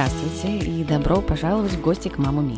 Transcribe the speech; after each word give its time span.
Здравствуйте 0.00 0.56
и 0.56 0.82
добро 0.82 1.20
пожаловать 1.20 1.72
в 1.72 1.82
гости 1.82 2.08
к 2.08 2.16
Маму 2.16 2.40
Ми. 2.40 2.56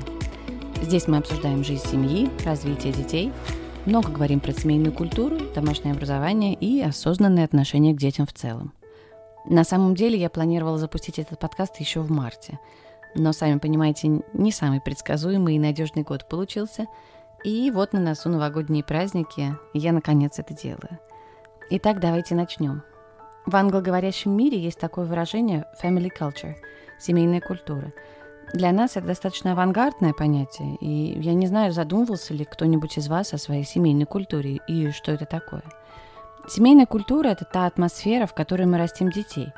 Здесь 0.81 1.09
мы 1.09 1.17
обсуждаем 1.17 1.65
жизнь 1.65 1.85
семьи, 1.85 2.31
развитие 2.45 2.93
детей, 2.93 3.33
много 3.85 4.13
говорим 4.13 4.39
про 4.39 4.53
семейную 4.53 4.93
культуру, 4.93 5.39
домашнее 5.53 5.93
образование 5.93 6.55
и 6.55 6.81
осознанное 6.81 7.45
отношение 7.45 7.95
к 7.95 7.99
детям 7.99 8.27
в 8.27 8.33
целом. 8.33 8.73
На 9.45 9.65
самом 9.65 9.97
деле 9.97 10.17
я 10.17 10.31
планировала 10.31 10.79
запустить 10.79 11.19
этот 11.19 11.41
подкаст 11.41 11.81
еще 11.81 11.99
в 11.99 12.13
марте, 12.13 12.61
но, 13.17 13.33
сами 13.33 13.59
понимаете, 13.59 14.23
не 14.35 14.53
самый 14.53 14.81
предсказуемый 14.81 15.57
и 15.57 15.59
надежный 15.59 16.05
год 16.05 16.29
получился, 16.29 16.87
и 17.43 17.73
вот 17.73 17.93
на 17.93 17.99
носу 17.99 18.29
новогодние 18.29 18.85
праздники, 18.85 19.57
я 19.75 19.91
наконец 19.91 20.39
это 20.39 20.55
делаю. 20.55 21.01
Итак, 21.71 21.99
давайте 21.99 22.37
начнем. 22.37 22.85
В 23.45 23.57
англоговорящем 23.57 24.37
мире 24.37 24.59
есть 24.59 24.79
такое 24.79 25.05
выражение 25.05 25.67
family 25.83 26.11
culture– 26.17 26.55
семейная 27.01 27.41
культура. 27.41 27.93
Для 28.55 28.71
нас 28.71 28.97
это 28.97 29.09
достаточно 29.09 29.53
авангардное 29.53 30.13
понятие, 30.13 30.77
и 30.77 31.19
я 31.21 31.35
не 31.35 31.49
знаю, 31.49 31.73
задумывался 31.73 32.35
ли 32.35 32.45
кто-нибудь 32.45 32.99
из 32.99 33.09
вас 33.09 33.33
о 33.35 33.39
своей 33.39 33.65
семейной 33.65 34.05
культуре 34.05 34.61
и 34.69 34.91
что 34.93 35.11
это 35.11 35.27
такое. 35.27 35.65
Семейная 36.49 36.87
культура– 36.87 37.29
это 37.31 37.45
та 37.45 37.67
атмосфера, 37.67 38.27
в 38.27 38.35
которой 38.35 38.67
мы 38.67 38.79
растим 38.79 39.11
детей. 39.11 39.49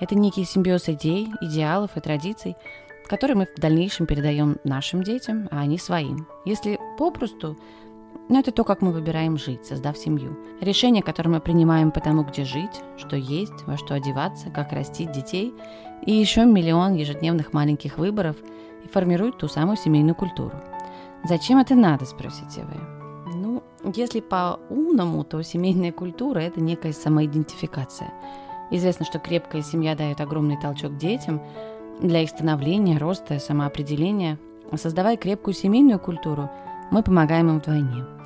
Это 0.00 0.16
некий 0.16 0.44
симбиоз 0.44 0.88
идей, 0.88 1.28
идеалов 1.40 1.96
и 1.96 2.00
традиций, 2.00 2.56
которые 3.06 3.36
мы 3.36 3.46
в 3.46 3.60
дальнейшем 3.60 4.06
передаем 4.06 4.58
нашим 4.64 5.02
детям, 5.04 5.48
а 5.52 5.60
они 5.60 5.78
своим. 5.78 6.26
Если 6.44 6.78
попросту, 6.98 7.56
но 8.28 8.40
это 8.40 8.52
то, 8.52 8.64
как 8.64 8.82
мы 8.82 8.92
выбираем 8.92 9.38
жить, 9.38 9.64
создав 9.64 9.96
семью. 9.96 10.36
Решение, 10.60 11.02
которое 11.02 11.30
мы 11.30 11.40
принимаем 11.40 11.90
по 11.90 12.00
тому, 12.00 12.24
где 12.24 12.44
жить, 12.44 12.82
что 12.98 13.16
есть, 13.16 13.66
во 13.66 13.76
что 13.76 13.94
одеваться, 13.94 14.50
как 14.50 14.72
растить 14.72 15.12
детей, 15.12 15.54
и 16.04 16.12
еще 16.12 16.44
миллион 16.44 16.94
ежедневных 16.94 17.52
маленьких 17.52 17.98
выборов 17.98 18.36
и 18.84 18.88
формируют 18.88 19.38
ту 19.38 19.48
самую 19.48 19.76
семейную 19.76 20.14
культуру. 20.14 20.56
Зачем 21.24 21.58
это 21.58 21.74
надо, 21.74 22.04
спросите 22.04 22.64
вы? 22.64 23.34
Ну, 23.34 23.62
если 23.94 24.20
по-умному, 24.20 25.24
то 25.24 25.42
семейная 25.42 25.92
культура– 25.92 26.38
это 26.40 26.60
некая 26.60 26.92
самоидентификация. 26.92 28.12
Известно, 28.70 29.06
что 29.06 29.18
крепкая 29.18 29.62
семья 29.62 29.96
дает 29.96 30.20
огромный 30.20 30.60
толчок 30.60 30.96
детям 30.96 31.42
для 32.00 32.22
их 32.22 32.30
становления, 32.30 32.98
роста, 32.98 33.38
самоопределения. 33.38 34.38
Создавая 34.76 35.16
крепкую 35.16 35.54
семейную 35.54 35.98
культуру, 35.98 36.50
мы 36.90 37.02
помогаем 37.02 37.48
им 37.50 37.58
вдвойне– 37.58 38.04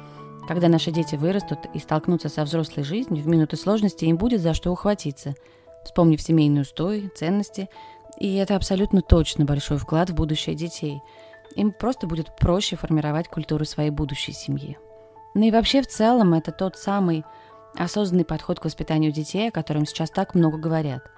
когда 0.48 0.68
наши 0.68 0.90
дети 0.90 1.14
вырастут 1.14 1.60
и 1.72 1.78
столкнутся 1.78 2.28
со 2.28 2.42
взрослой 2.42 2.82
жизнью, 2.82 3.22
в 3.22 3.28
минуты 3.28 3.56
сложности 3.56 4.04
им 4.06 4.16
будет 4.16 4.40
за 4.40 4.54
что 4.54 4.72
ухватиться, 4.72 5.34
вспомнив 5.84 6.20
семейные 6.20 6.62
устои, 6.62 7.10
ценности, 7.14 7.68
и 8.18 8.34
это 8.34 8.56
абсолютно 8.56 9.02
точно 9.02 9.44
большой 9.44 9.78
вклад 9.78 10.10
в 10.10 10.14
будущее 10.14 10.56
детей. 10.56 11.00
Им 11.54 11.70
просто 11.70 12.06
будет 12.06 12.36
проще 12.36 12.76
формировать 12.76 13.28
культуру 13.28 13.64
своей 13.64 13.90
будущей 13.90 14.32
семьи. 14.32 14.78
Ну 15.34 15.46
и 15.46 15.50
вообще 15.50 15.80
в 15.80 15.86
целом 15.86 16.34
это 16.34 16.50
тот 16.50 16.76
самый 16.76 17.24
осознанный 17.74 18.24
подход 18.24 18.58
к 18.58 18.64
воспитанию 18.64 19.12
детей, 19.12 19.48
о 19.48 19.52
котором 19.52 19.86
сейчас 19.86 20.10
так 20.10 20.34
много 20.34 20.58
говорят– 20.58 21.02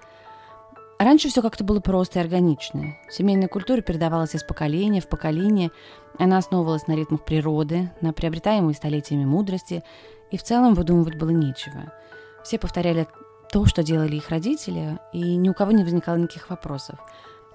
Раньше 0.97 1.27
все 1.27 1.41
как-то 1.41 1.63
было 1.63 1.81
просто 1.81 2.19
и 2.19 2.21
органично. 2.21 2.95
Семейная 3.09 3.49
культура 3.49 3.81
передавалась 3.81 4.33
из 4.33 4.43
поколения 4.43 5.01
в 5.01 5.09
поколение. 5.09 5.71
Она 6.17 6.37
основывалась 6.37 6.87
на 6.87 6.95
ритмах 6.95 7.23
природы, 7.23 7.91
на 8.01 8.13
приобретаемой 8.13 8.73
столетиями 8.73 9.25
мудрости, 9.25 9.83
и 10.31 10.37
в 10.37 10.43
целом 10.43 10.73
выдумывать 10.73 11.17
было 11.17 11.29
нечего. 11.29 11.93
Все 12.43 12.57
повторяли 12.57 13.07
то, 13.51 13.65
что 13.65 13.83
делали 13.83 14.15
их 14.15 14.29
родители, 14.29 14.99
и 15.13 15.35
ни 15.35 15.49
у 15.49 15.53
кого 15.53 15.71
не 15.71 15.83
возникало 15.83 16.17
никаких 16.17 16.49
вопросов. 16.49 16.99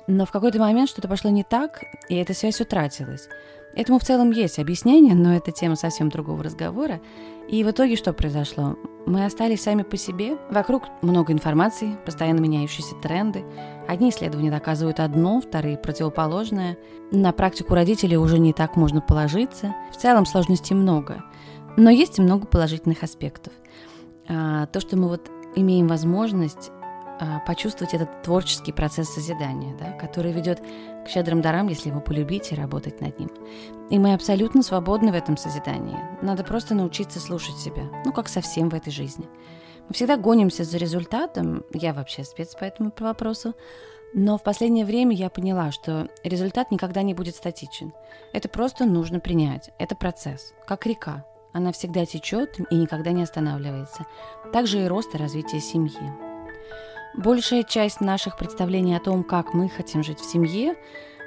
Но 0.06 0.26
в 0.26 0.32
какой-то 0.32 0.58
момент 0.58 0.88
что-то 0.88 1.08
пошло 1.08 1.30
не 1.30 1.44
так, 1.44 1.84
и 2.08 2.16
эта 2.16 2.34
связь 2.34 2.60
утратилась. 2.60 3.28
Этому 3.74 3.98
в 3.98 4.04
целом 4.04 4.30
есть 4.30 4.58
объяснение, 4.58 5.14
но 5.14 5.34
это 5.34 5.52
тема 5.52 5.76
совсем 5.76 6.08
другого 6.08 6.42
разговора. 6.42 7.00
И 7.48 7.62
в 7.62 7.70
итоге 7.70 7.96
что 7.96 8.12
произошло? 8.12 8.76
Мы 9.06 9.24
остались 9.24 9.62
сами 9.62 9.82
по 9.82 9.96
себе. 9.96 10.36
Вокруг 10.50 10.84
много 11.02 11.32
информации, 11.32 11.96
постоянно 12.04 12.40
меняющиеся 12.40 12.96
тренды. 12.96 13.44
Одни 13.88 14.10
исследования 14.10 14.50
доказывают 14.50 15.00
одно, 15.00 15.40
вторые 15.40 15.78
противоположное. 15.78 16.78
На 17.12 17.32
практику 17.32 17.74
родителей 17.74 18.16
уже 18.16 18.38
не 18.38 18.52
так 18.52 18.76
можно 18.76 19.00
положиться. 19.00 19.74
В 19.92 19.96
целом 19.96 20.26
сложностей 20.26 20.74
много. 20.74 21.22
Но 21.76 21.90
есть 21.90 22.18
и 22.18 22.22
много 22.22 22.46
положительных 22.46 23.02
аспектов. 23.02 23.52
А, 24.28 24.66
то, 24.66 24.80
что 24.80 24.96
мы 24.96 25.08
вот 25.08 25.30
имеем 25.54 25.86
возможность 25.88 26.70
почувствовать 27.46 27.94
этот 27.94 28.22
творческий 28.22 28.72
процесс 28.72 29.08
созидания, 29.08 29.74
да, 29.76 29.92
который 29.92 30.32
ведет 30.32 30.60
к 31.04 31.08
щедрым 31.08 31.40
дарам, 31.40 31.68
если 31.68 31.88
его 31.88 32.00
полюбить 32.00 32.52
и 32.52 32.54
работать 32.54 33.00
над 33.00 33.18
ним. 33.18 33.30
И 33.90 33.98
мы 33.98 34.14
абсолютно 34.14 34.62
свободны 34.62 35.12
в 35.12 35.14
этом 35.14 35.36
созидании. 35.36 35.98
Надо 36.22 36.44
просто 36.44 36.74
научиться 36.74 37.20
слушать 37.20 37.56
себя, 37.56 37.82
ну, 38.04 38.12
как 38.12 38.28
совсем 38.28 38.68
в 38.68 38.74
этой 38.74 38.92
жизни. 38.92 39.28
Мы 39.88 39.94
всегда 39.94 40.16
гонимся 40.16 40.64
за 40.64 40.78
результатом, 40.78 41.64
я 41.72 41.92
вообще 41.92 42.24
спец 42.24 42.54
по 42.54 42.64
этому 42.64 42.92
вопросу, 42.98 43.54
но 44.12 44.38
в 44.38 44.42
последнее 44.42 44.84
время 44.84 45.14
я 45.14 45.30
поняла, 45.30 45.70
что 45.70 46.08
результат 46.24 46.70
никогда 46.70 47.02
не 47.02 47.14
будет 47.14 47.36
статичен. 47.36 47.92
Это 48.32 48.48
просто 48.48 48.84
нужно 48.84 49.20
принять. 49.20 49.70
Это 49.78 49.94
процесс, 49.94 50.52
как 50.66 50.86
река. 50.86 51.24
Она 51.52 51.72
всегда 51.72 52.06
течет 52.06 52.58
и 52.70 52.74
никогда 52.76 53.10
не 53.10 53.22
останавливается. 53.22 54.06
Также 54.52 54.84
и 54.84 54.88
рост 54.88 55.14
и 55.14 55.18
развитие 55.18 55.60
семьи. 55.60 56.29
Большая 57.14 57.64
часть 57.64 58.00
наших 58.00 58.38
представлений 58.38 58.94
о 58.94 59.00
том, 59.00 59.24
как 59.24 59.52
мы 59.52 59.68
хотим 59.68 60.04
жить 60.04 60.20
в 60.20 60.30
семье, 60.30 60.76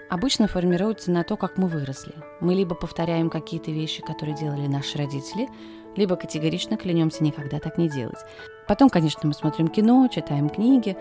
обычно 0.10 0.48
формируется 0.48 1.12
на 1.12 1.24
то, 1.24 1.36
как 1.36 1.58
мы 1.58 1.68
выросли. 1.68 2.14
Мы 2.40 2.54
либо 2.54 2.74
повторяем 2.74 3.30
какие-то 3.30 3.70
вещи, 3.70 4.02
которые 4.02 4.36
делали 4.36 4.66
наши 4.66 4.98
родители, 4.98 5.50
либо 5.98 6.16
категорично 6.16 6.78
клянемся 6.78 7.22
никогда 7.22 7.60
так 7.60 7.78
не 7.78 7.90
делать. 7.90 8.18
Потом, 8.66 8.90
конечно, 8.90 9.22
мы 9.24 9.34
смотрим 9.34 9.68
кино, 9.68 10.08
читаем 10.08 10.50
книги, 10.50 10.96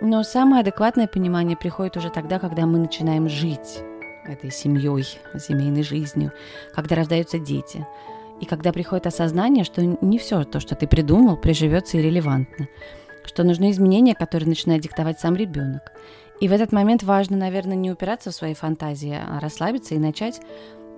но 0.00 0.22
самое 0.22 0.62
адекватное 0.62 1.06
понимание 1.06 1.56
приходит 1.56 1.98
уже 1.98 2.08
тогда, 2.08 2.38
когда 2.38 2.64
мы 2.64 2.78
начинаем 2.78 3.28
жить 3.28 3.80
этой 4.24 4.50
семьей, 4.50 5.04
семейной 5.38 5.82
жизнью, 5.82 6.32
когда 6.74 6.96
рождаются 6.96 7.38
дети, 7.38 7.86
и 8.40 8.46
когда 8.46 8.72
приходит 8.72 9.06
осознание, 9.06 9.62
что 9.62 9.84
не 9.84 10.18
все 10.18 10.42
то, 10.44 10.58
что 10.58 10.74
ты 10.74 10.86
придумал, 10.86 11.36
приживется 11.36 11.98
и 11.98 12.02
релевантно 12.02 12.68
что 13.24 13.44
нужны 13.44 13.70
изменения, 13.70 14.14
которые 14.14 14.48
начинает 14.48 14.82
диктовать 14.82 15.20
сам 15.20 15.36
ребенок. 15.36 15.92
И 16.40 16.48
в 16.48 16.52
этот 16.52 16.72
момент 16.72 17.02
важно, 17.02 17.36
наверное, 17.36 17.76
не 17.76 17.90
упираться 17.90 18.30
в 18.30 18.34
свои 18.34 18.54
фантазии, 18.54 19.16
а 19.16 19.38
расслабиться 19.40 19.94
и 19.94 19.98
начать 19.98 20.40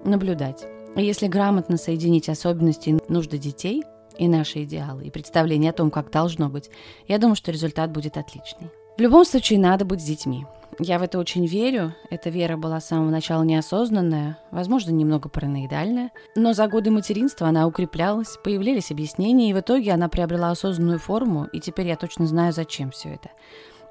наблюдать. 0.04 0.64
И 0.96 1.02
если 1.02 1.26
грамотно 1.26 1.76
соединить 1.76 2.28
особенности 2.28 2.90
и 2.90 2.98
нужды 3.08 3.38
детей 3.38 3.82
и 4.16 4.28
наши 4.28 4.62
идеалы, 4.62 5.04
и 5.04 5.10
представление 5.10 5.70
о 5.70 5.74
том, 5.74 5.90
как 5.90 6.10
должно 6.10 6.48
быть, 6.48 6.70
я 7.08 7.18
думаю, 7.18 7.36
что 7.36 7.52
результат 7.52 7.90
будет 7.90 8.16
отличный. 8.16 8.70
В 8.96 9.00
любом 9.00 9.24
случае, 9.24 9.58
надо 9.58 9.84
быть 9.84 10.00
с 10.00 10.04
детьми. 10.04 10.46
Я 10.78 11.00
в 11.00 11.02
это 11.02 11.18
очень 11.18 11.46
верю. 11.46 11.96
Эта 12.10 12.30
вера 12.30 12.56
была 12.56 12.78
с 12.78 12.86
самого 12.86 13.10
начала 13.10 13.42
неосознанная, 13.42 14.38
возможно, 14.52 14.92
немного 14.92 15.28
параноидальная. 15.28 16.12
Но 16.36 16.52
за 16.52 16.68
годы 16.68 16.92
материнства 16.92 17.48
она 17.48 17.66
укреплялась, 17.66 18.38
появлялись 18.44 18.92
объяснения, 18.92 19.50
и 19.50 19.52
в 19.52 19.58
итоге 19.58 19.90
она 19.90 20.08
приобрела 20.08 20.52
осознанную 20.52 21.00
форму, 21.00 21.46
и 21.52 21.58
теперь 21.58 21.88
я 21.88 21.96
точно 21.96 22.28
знаю, 22.28 22.52
зачем 22.52 22.92
все 22.92 23.14
это. 23.14 23.30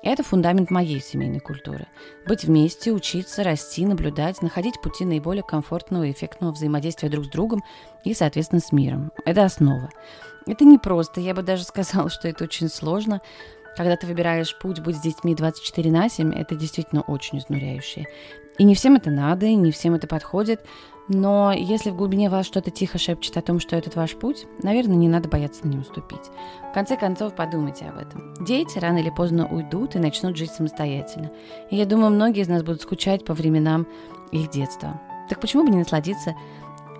Это 0.03 0.23
фундамент 0.23 0.71
моей 0.71 1.01
семейной 1.01 1.41
культуры. 1.41 1.87
Быть 2.25 2.45
вместе, 2.45 2.93
учиться, 2.93 3.43
расти, 3.43 3.85
наблюдать, 3.85 4.41
находить 4.41 4.81
пути 4.81 5.03
наиболее 5.03 5.43
комфортного 5.43 6.03
и 6.03 6.11
эффектного 6.13 6.53
взаимодействия 6.53 7.09
друг 7.09 7.25
с 7.25 7.29
другом 7.29 7.61
и, 8.05 8.13
соответственно, 8.13 8.61
с 8.61 8.71
миром. 8.71 9.11
Это 9.25 9.43
основа. 9.43 9.89
Это 10.45 10.63
не 10.63 10.77
просто, 10.77 11.19
я 11.19 11.33
бы 11.33 11.41
даже 11.41 11.63
сказала, 11.63 12.09
что 12.09 12.29
это 12.29 12.45
очень 12.45 12.69
сложно, 12.69 13.21
когда 13.75 13.95
ты 13.95 14.07
выбираешь 14.07 14.57
путь 14.57 14.79
быть 14.79 14.97
с 14.97 15.01
детьми 15.01 15.35
24 15.35 15.91
на 15.91 16.09
7, 16.09 16.33
это 16.33 16.55
действительно 16.55 17.01
очень 17.01 17.39
изнуряюще. 17.39 18.07
И 18.57 18.63
не 18.63 18.75
всем 18.75 18.95
это 18.95 19.09
надо, 19.09 19.45
и 19.47 19.55
не 19.55 19.71
всем 19.71 19.95
это 19.95 20.07
подходит, 20.07 20.61
но 21.09 21.51
если 21.51 21.89
в 21.89 21.97
глубине 21.97 22.29
вас 22.29 22.45
что-то 22.45 22.71
тихо 22.71 22.97
шепчет 22.97 23.35
о 23.35 23.41
том, 23.41 23.59
что 23.59 23.75
этот 23.75 23.95
ваш 23.95 24.15
путь, 24.15 24.45
наверное, 24.61 24.95
не 24.95 25.09
надо 25.09 25.27
бояться 25.27 25.65
на 25.65 25.71
нем 25.71 25.83
ступить. 25.83 26.31
В 26.69 26.73
конце 26.73 26.95
концов, 26.95 27.35
подумайте 27.35 27.85
об 27.85 27.97
этом. 27.97 28.33
Дети 28.45 28.79
рано 28.79 28.99
или 28.99 29.09
поздно 29.09 29.47
уйдут 29.47 29.95
и 29.95 29.99
начнут 29.99 30.37
жить 30.37 30.51
самостоятельно. 30.51 31.31
И 31.69 31.75
я 31.75 31.85
думаю, 31.85 32.11
многие 32.11 32.41
из 32.41 32.47
нас 32.47 32.63
будут 32.63 32.81
скучать 32.81 33.25
по 33.25 33.33
временам 33.33 33.85
их 34.31 34.49
детства. 34.49 35.01
Так 35.29 35.41
почему 35.41 35.63
бы 35.63 35.71
не 35.71 35.77
насладиться 35.77 36.35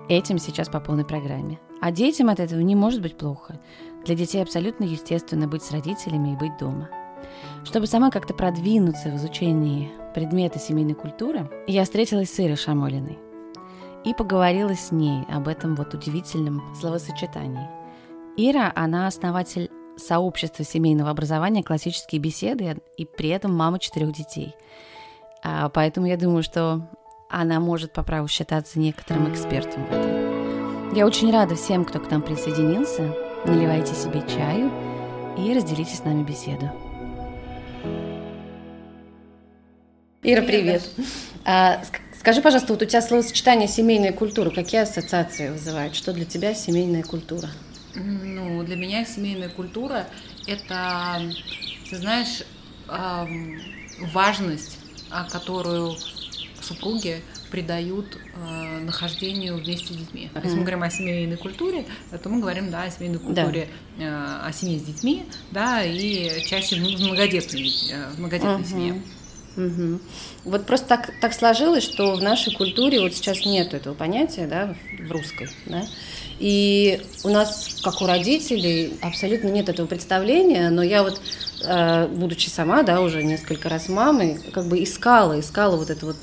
этим 0.08 0.38
сейчас 0.38 0.68
по 0.68 0.80
полной 0.80 1.06
программе? 1.06 1.58
А 1.80 1.90
детям 1.90 2.28
от 2.28 2.40
этого 2.40 2.60
не 2.60 2.74
может 2.74 3.00
быть 3.00 3.16
плохо. 3.16 3.58
Для 4.04 4.14
детей 4.14 4.42
абсолютно 4.42 4.84
естественно 4.84 5.48
быть 5.48 5.62
с 5.62 5.70
родителями 5.70 6.32
и 6.32 6.36
быть 6.36 6.56
дома. 6.58 6.90
Чтобы 7.64 7.86
сама 7.86 8.10
как-то 8.10 8.34
продвинуться 8.34 9.08
в 9.08 9.16
изучении 9.16 9.90
предмета 10.14 10.58
семейной 10.58 10.94
культуры, 10.94 11.50
я 11.66 11.84
встретилась 11.84 12.30
с 12.30 12.38
Ирой 12.38 12.56
Шамолиной 12.56 13.18
и 14.04 14.12
поговорила 14.12 14.74
с 14.74 14.92
ней 14.92 15.24
об 15.30 15.48
этом 15.48 15.74
вот 15.74 15.94
удивительном 15.94 16.62
словосочетании. 16.78 17.68
Ира, 18.36 18.70
она 18.74 19.06
основатель 19.06 19.70
сообщества 19.96 20.64
семейного 20.64 21.10
образования 21.10 21.62
«Классические 21.62 22.20
беседы» 22.20 22.76
и 22.98 23.06
при 23.06 23.30
этом 23.30 23.54
мама 23.54 23.78
четырех 23.78 24.12
детей. 24.12 24.54
А, 25.42 25.68
поэтому 25.70 26.06
я 26.06 26.16
думаю, 26.16 26.42
что 26.42 26.88
она 27.30 27.60
может 27.60 27.92
по 27.92 28.02
праву 28.02 28.28
считаться 28.28 28.78
некоторым 28.78 29.32
экспертом 29.32 29.86
в 29.86 29.92
этом. 29.92 30.94
Я 30.94 31.06
очень 31.06 31.32
рада 31.32 31.54
всем, 31.54 31.84
кто 31.84 32.00
к 32.00 32.10
нам 32.10 32.22
присоединился. 32.22 33.23
Наливайте 33.46 33.94
себе 33.94 34.22
чаю 34.26 34.72
и 35.36 35.52
разделите 35.54 35.94
с 35.94 36.02
нами 36.02 36.22
беседу. 36.24 36.70
Ира, 40.22 40.40
привет. 40.40 40.88
А, 41.44 41.82
скажи, 42.18 42.40
пожалуйста, 42.40 42.72
вот 42.72 42.80
у 42.80 42.86
тебя 42.86 43.02
словосочетание 43.02 43.68
семейная 43.68 44.12
культура, 44.12 44.48
какие 44.48 44.80
ассоциации 44.80 45.50
вызывает? 45.50 45.94
Что 45.94 46.14
для 46.14 46.24
тебя 46.24 46.54
семейная 46.54 47.02
культура? 47.02 47.50
Ну, 47.94 48.62
для 48.62 48.76
меня 48.76 49.04
семейная 49.04 49.50
культура– 49.50 50.06
это, 50.46 51.20
ты 51.90 51.96
знаешь, 51.98 52.44
важность, 54.14 54.78
которую 55.30 55.96
супруги 56.62 57.20
придают 57.54 58.18
э, 58.34 58.80
нахождению 58.80 59.56
вместе 59.58 59.94
с 59.94 59.96
детьми. 59.96 60.28
Mm-hmm. 60.34 60.40
Если 60.42 60.56
мы 60.56 60.62
говорим 60.62 60.82
о 60.82 60.90
семейной 60.90 61.36
культуре, 61.36 61.84
то 62.20 62.28
мы 62.28 62.40
говорим 62.40 62.68
да, 62.68 62.82
о 62.82 62.90
семейной 62.90 63.20
культуре, 63.20 63.68
да. 63.96 64.04
э, 64.04 64.48
о 64.48 64.52
семье 64.52 64.80
с 64.80 64.82
детьми, 64.82 65.24
да, 65.52 65.84
и 65.84 66.44
чаще 66.44 66.74
в 66.74 66.80
многодетной, 66.80 67.70
э, 67.92 68.10
в 68.12 68.18
многодетной 68.18 68.56
mm-hmm. 68.56 68.68
семье. 68.68 69.02
Угу. 69.56 70.00
Вот 70.46 70.66
просто 70.66 70.88
так, 70.88 71.12
так 71.20 71.32
сложилось, 71.32 71.84
что 71.84 72.16
в 72.16 72.22
нашей 72.22 72.52
культуре 72.52 73.00
вот 73.00 73.14
сейчас 73.14 73.46
нет 73.46 73.72
этого 73.72 73.94
понятия, 73.94 74.48
да, 74.48 74.74
в 74.98 75.12
русской, 75.12 75.48
да, 75.66 75.84
и 76.40 77.00
у 77.22 77.28
нас, 77.28 77.80
как 77.84 78.02
у 78.02 78.06
родителей, 78.06 78.94
абсолютно 79.00 79.46
нет 79.46 79.68
этого 79.68 79.86
представления, 79.86 80.70
но 80.70 80.82
я 80.82 81.04
вот, 81.04 81.20
э, 81.64 82.08
будучи 82.08 82.48
сама, 82.48 82.82
да, 82.82 83.00
уже 83.00 83.22
несколько 83.22 83.68
раз 83.68 83.88
мамой, 83.88 84.40
как 84.52 84.66
бы 84.66 84.82
искала, 84.82 85.38
искала 85.38 85.76
вот 85.76 85.90
это 85.90 86.06
вот 86.06 86.16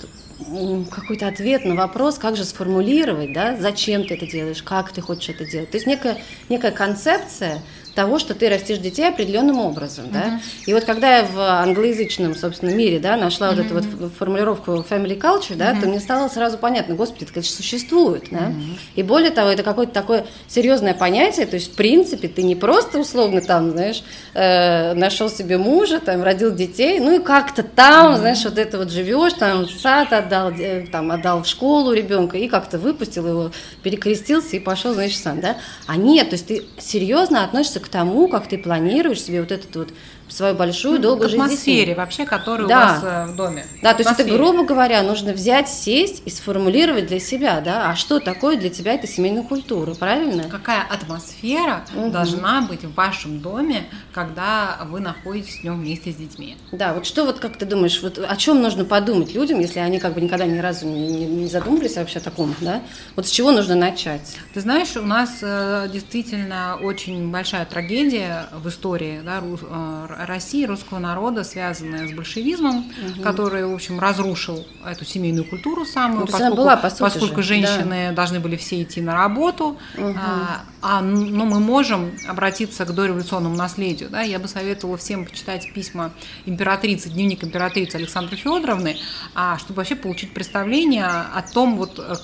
какой-то 0.89 1.27
ответ 1.27 1.65
на 1.65 1.75
вопрос, 1.75 2.17
как 2.17 2.35
же 2.35 2.45
сформулировать, 2.45 3.33
да, 3.33 3.57
зачем 3.57 4.05
ты 4.05 4.15
это 4.15 4.25
делаешь, 4.25 4.63
как 4.63 4.91
ты 4.91 5.01
хочешь 5.01 5.29
это 5.29 5.45
делать. 5.45 5.71
То 5.71 5.77
есть 5.77 5.87
некая, 5.87 6.17
некая 6.49 6.71
концепция, 6.71 7.61
того, 7.95 8.19
что 8.19 8.33
ты 8.33 8.49
растишь 8.49 8.77
детей 8.77 9.07
определенным 9.07 9.59
образом, 9.59 10.05
uh-huh. 10.05 10.13
да. 10.13 10.41
И 10.65 10.73
вот 10.73 10.85
когда 10.85 11.17
я 11.17 11.23
в 11.23 11.39
англоязычном, 11.39 12.35
собственно, 12.35 12.71
мире, 12.71 12.99
да, 12.99 13.17
нашла 13.17 13.49
uh-huh. 13.49 13.55
вот 13.55 13.65
эту 13.65 13.73
вот 13.99 14.13
формулировку 14.17 14.71
family 14.89 15.19
culture, 15.19 15.55
да, 15.55 15.73
uh-huh. 15.73 15.81
то 15.81 15.87
мне 15.87 15.99
стало 15.99 16.27
сразу 16.29 16.57
понятно, 16.57 16.95
господи, 16.95 17.23
это, 17.23 17.33
конечно, 17.33 17.55
существует, 17.55 18.25
да. 18.31 18.37
Uh-huh. 18.37 18.79
И 18.95 19.03
более 19.03 19.31
того, 19.31 19.49
это 19.49 19.63
какое-то 19.63 19.93
такое 19.93 20.25
серьезное 20.47 20.93
понятие, 20.93 21.45
то 21.45 21.55
есть, 21.55 21.73
в 21.73 21.75
принципе, 21.75 22.27
ты 22.27 22.43
не 22.43 22.55
просто 22.55 22.99
условно 22.99 23.41
там, 23.41 23.71
знаешь, 23.71 24.03
э, 24.33 24.93
нашел 24.93 25.29
себе 25.29 25.57
мужа, 25.57 25.99
там, 25.99 26.23
родил 26.23 26.53
детей, 26.53 26.99
ну 26.99 27.19
и 27.19 27.23
как-то 27.23 27.63
там, 27.63 28.13
uh-huh. 28.13 28.19
знаешь, 28.19 28.43
вот 28.43 28.57
это 28.57 28.77
вот 28.77 28.91
живешь, 28.91 29.33
там, 29.33 29.67
сад 29.67 30.13
отдал, 30.13 30.53
там, 30.91 31.11
отдал 31.11 31.43
в 31.43 31.47
школу 31.47 31.91
ребенка 31.91 32.37
и 32.37 32.47
как-то 32.47 32.77
выпустил 32.77 33.27
его, 33.27 33.51
перекрестился 33.83 34.55
и 34.55 34.59
пошел, 34.59 34.93
значит, 34.93 35.21
сам, 35.21 35.41
да. 35.41 35.57
А 35.87 35.97
нет, 35.97 36.29
то 36.29 36.35
есть 36.35 36.47
ты 36.47 36.63
серьезно 36.77 37.43
относишься 37.43 37.80
к 37.81 37.89
тому, 37.89 38.27
как 38.27 38.47
ты 38.47 38.57
планируешь 38.57 39.21
себе 39.21 39.41
вот 39.41 39.51
этот 39.51 39.75
вот 39.75 39.93
свою 40.33 40.55
большую 40.55 40.95
ну, 40.95 41.01
долгую 41.01 41.29
жизнь. 41.29 41.41
атмосфере 41.41 41.95
вообще, 41.95 42.25
которая 42.25 42.67
да. 42.67 42.75
у 42.75 42.79
вас 42.79 43.03
э, 43.03 43.31
в 43.31 43.35
доме. 43.35 43.65
Да, 43.81 43.93
то 43.93 44.03
есть 44.03 44.19
это, 44.19 44.29
грубо 44.29 44.63
говоря, 44.63 45.01
нужно 45.03 45.33
взять, 45.33 45.69
сесть 45.69 46.23
и 46.25 46.29
сформулировать 46.29 47.07
для 47.07 47.19
себя, 47.19 47.61
да, 47.61 47.89
а 47.89 47.95
что 47.95 48.19
такое 48.19 48.57
для 48.57 48.69
тебя 48.69 48.93
эта 48.93 49.07
семейная 49.07 49.43
культура, 49.43 49.93
правильно? 49.93 50.43
Какая 50.43 50.81
атмосфера 50.81 51.83
угу. 51.95 52.09
должна 52.09 52.61
быть 52.61 52.83
в 52.83 52.93
вашем 52.93 53.39
доме, 53.39 53.85
когда 54.13 54.79
вы 54.89 54.99
находитесь 54.99 55.59
в 55.59 55.63
нем 55.63 55.79
вместе 55.81 56.11
с 56.11 56.15
детьми? 56.15 56.57
Да, 56.71 56.93
вот 56.93 57.05
что 57.05 57.25
вот, 57.25 57.39
как 57.39 57.57
ты 57.57 57.65
думаешь, 57.65 58.01
вот 58.01 58.17
о 58.17 58.35
чем 58.35 58.61
нужно 58.61 58.85
подумать 58.85 59.33
людям, 59.33 59.59
если 59.59 59.79
они 59.79 59.99
как 59.99 60.13
бы 60.13 60.21
никогда 60.21 60.45
ни 60.45 60.57
разу 60.59 60.85
не, 60.85 61.07
не, 61.07 61.25
не 61.25 61.47
задумывались 61.47 61.95
вообще 61.95 62.19
о 62.19 62.21
таком, 62.21 62.55
да? 62.61 62.81
Вот 63.15 63.27
с 63.27 63.29
чего 63.29 63.51
нужно 63.51 63.75
начать? 63.75 64.37
Ты 64.53 64.61
знаешь, 64.61 64.95
у 64.95 65.01
нас 65.01 65.39
э, 65.41 65.89
действительно 65.91 66.77
очень 66.81 67.31
большая 67.31 67.65
трагедия 67.65 68.47
в 68.53 68.67
истории, 68.69 69.21
да, 69.23 69.41
э, 69.41 70.20
России, 70.25 70.65
русского 70.65 70.99
народа, 70.99 71.43
связанная 71.43 72.07
с 72.07 72.11
большевизмом, 72.11 72.79
угу. 72.79 73.21
который, 73.21 73.65
в 73.65 73.73
общем, 73.73 73.99
разрушил 73.99 74.65
эту 74.85 75.05
семейную 75.05 75.45
культуру 75.45 75.85
самую, 75.85 76.21
ну, 76.21 76.27
поскольку, 76.27 76.55
была, 76.57 76.77
по 76.77 76.89
поскольку 76.89 77.41
же. 77.41 77.43
женщины 77.43 78.07
да. 78.09 78.15
должны 78.15 78.39
были 78.39 78.55
все 78.55 78.81
идти 78.81 79.01
на 79.01 79.13
работу, 79.13 79.77
угу. 79.97 80.15
а, 80.17 80.61
а, 80.81 81.01
но 81.01 81.45
мы 81.45 81.59
можем 81.59 82.11
обратиться 82.27 82.85
к 82.85 82.93
дореволюционному 82.93 83.55
наследию. 83.55 84.09
Да? 84.09 84.21
Я 84.21 84.39
бы 84.39 84.47
советовала 84.47 84.97
всем 84.97 85.25
почитать 85.25 85.71
письма 85.73 86.11
императрицы, 86.45 87.09
дневник 87.09 87.43
императрицы 87.43 87.95
Александры 87.95 88.35
Федоровны, 88.35 88.97
а, 89.35 89.57
чтобы 89.57 89.77
вообще 89.77 89.95
получить 89.95 90.33
представление 90.33 91.05
о 91.05 91.41
том, 91.53 91.77
вот, 91.77 91.99
э, 91.99 92.15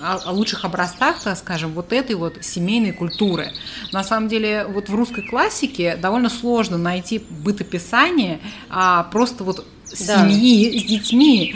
о, 0.00 0.32
лучших 0.32 0.64
образцах, 0.64 1.20
так 1.22 1.36
скажем, 1.38 1.72
вот 1.72 1.92
этой 1.92 2.16
вот 2.16 2.38
семейной 2.42 2.92
культуры. 2.92 3.52
На 3.92 4.04
самом 4.04 4.28
деле, 4.28 4.66
вот 4.68 4.88
в 4.88 4.94
русской 4.94 5.22
классике 5.22 5.96
довольно 5.96 6.28
сложно 6.28 6.78
найти 6.78 7.24
бытописание, 7.28 8.40
а 8.68 9.04
просто 9.04 9.44
вот 9.44 9.66
да. 9.90 10.28
семьи 10.28 10.78
с 10.78 10.84
детьми, 10.84 11.54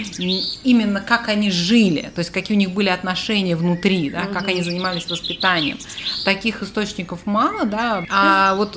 именно 0.64 1.00
как 1.00 1.28
они 1.28 1.50
жили, 1.50 2.10
то 2.14 2.20
есть 2.20 2.30
какие 2.30 2.56
у 2.56 2.60
них 2.60 2.70
были 2.70 2.88
отношения 2.88 3.56
внутри, 3.56 4.10
да, 4.10 4.22
угу. 4.22 4.32
как 4.32 4.48
они 4.48 4.62
занимались 4.62 5.08
воспитанием. 5.08 5.78
Таких 6.24 6.62
источников 6.62 7.26
мало, 7.26 7.64
да, 7.64 8.04
а 8.10 8.54
вот 8.54 8.76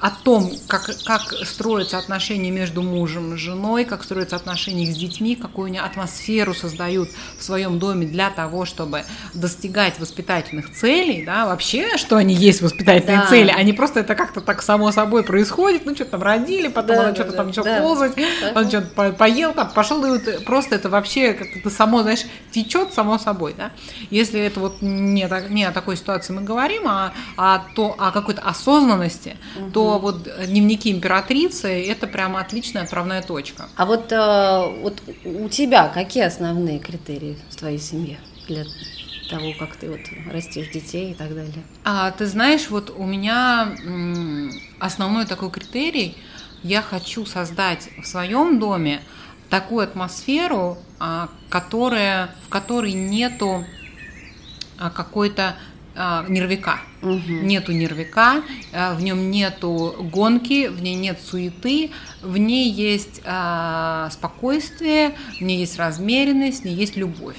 о 0.00 0.10
том, 0.10 0.50
как, 0.68 0.90
как 1.04 1.22
строятся 1.44 1.98
отношения 1.98 2.50
между 2.50 2.82
мужем 2.82 3.34
и 3.34 3.36
женой, 3.36 3.84
как 3.84 4.04
строятся 4.04 4.36
отношения 4.36 4.86
с 4.86 4.96
детьми, 4.96 5.34
какую 5.34 5.66
они 5.66 5.78
атмосферу 5.78 6.54
создают 6.54 7.08
в 7.38 7.42
своем 7.42 7.78
доме 7.78 8.06
для 8.06 8.30
того, 8.30 8.64
чтобы 8.64 9.02
достигать 9.34 9.98
воспитательных 9.98 10.72
целей, 10.72 11.24
да, 11.24 11.46
вообще, 11.46 11.96
что 11.96 12.16
они 12.16 12.34
есть 12.34 12.62
воспитательные 12.62 13.18
да. 13.18 13.26
цели, 13.26 13.52
а 13.54 13.62
не 13.62 13.72
просто 13.72 14.00
это 14.00 14.14
как-то 14.14 14.40
так 14.40 14.62
само 14.62 14.92
собой 14.92 15.24
происходит, 15.24 15.84
ну, 15.84 15.94
что-то 15.94 16.12
там 16.12 16.22
родили, 16.22 16.68
потом 16.68 16.96
да, 16.96 17.02
она 17.02 17.10
да, 17.10 17.14
что-то 17.14 17.30
да, 17.32 17.36
там 17.36 17.50
да. 17.50 17.80
ползать, 17.80 18.12
да. 18.14 18.52
он 18.54 18.68
что-то 18.80 19.12
поел, 19.12 19.54
там, 19.54 19.70
пошел, 19.70 20.04
и 20.04 20.10
вот 20.10 20.44
просто 20.44 20.74
это 20.74 20.88
вообще 20.88 21.32
как-то 21.32 21.70
само, 21.70 22.02
знаешь, 22.02 22.24
течет 22.50 22.92
само 22.92 23.18
собой, 23.18 23.54
да. 23.56 23.70
Если 24.10 24.40
это 24.40 24.60
вот 24.60 24.82
не, 24.82 25.28
не 25.50 25.64
о 25.64 25.72
такой 25.72 25.96
ситуации 25.96 26.32
мы 26.32 26.42
говорим, 26.42 26.82
а, 26.86 27.12
а 27.36 27.64
то, 27.74 27.94
о 27.98 28.10
какой-то 28.10 28.42
осознанности, 28.42 29.36
угу. 29.56 29.70
то 29.70 29.98
вот 29.98 30.28
дневники 30.46 30.90
императрицы– 30.90 31.68
это 31.88 32.06
прямо 32.06 32.40
отличная 32.40 32.82
отправная 32.82 33.22
точка. 33.22 33.68
А 33.76 33.86
вот, 33.86 34.12
э, 34.12 34.80
вот 34.82 35.02
у 35.24 35.48
тебя 35.48 35.88
какие 35.88 36.24
основные 36.24 36.78
критерии 36.78 37.36
в 37.50 37.56
твоей 37.56 37.78
семье 37.78 38.18
для 38.46 38.64
того, 39.30 39.52
как 39.58 39.76
ты 39.76 39.90
вот 39.90 40.00
растишь 40.32 40.68
детей 40.70 41.12
и 41.12 41.14
так 41.14 41.28
далее? 41.28 41.62
А, 41.84 42.10
ты 42.12 42.26
знаешь, 42.26 42.70
вот 42.70 42.92
у 42.96 43.04
меня 43.04 43.68
основной 44.78 45.26
такой 45.26 45.50
критерий– 45.50 46.16
я 46.62 46.82
хочу 46.82 47.26
создать 47.26 47.88
в 48.02 48.06
своем 48.06 48.58
доме 48.58 49.00
такую 49.48 49.84
атмосферу, 49.84 50.78
а, 50.98 51.28
которая, 51.48 52.34
в 52.46 52.48
которой 52.48 52.92
нету 52.92 53.64
а, 54.78 54.90
какой-то 54.90 55.56
а, 55.94 56.24
нервика. 56.28 56.80
Угу. 57.00 57.20
Нету 57.28 57.70
нервика, 57.70 58.42
в 58.72 59.00
нем 59.00 59.30
нету 59.30 59.94
гонки, 60.12 60.66
в 60.66 60.82
ней 60.82 60.96
нет 60.96 61.20
суеты, 61.24 61.92
в 62.22 62.36
ней 62.38 62.72
есть 62.72 63.22
спокойствие, 64.10 65.14
в 65.38 65.42
ней 65.42 65.60
есть 65.60 65.78
размеренность, 65.78 66.62
в 66.62 66.64
ней 66.64 66.74
есть 66.74 66.96
любовь. 66.96 67.36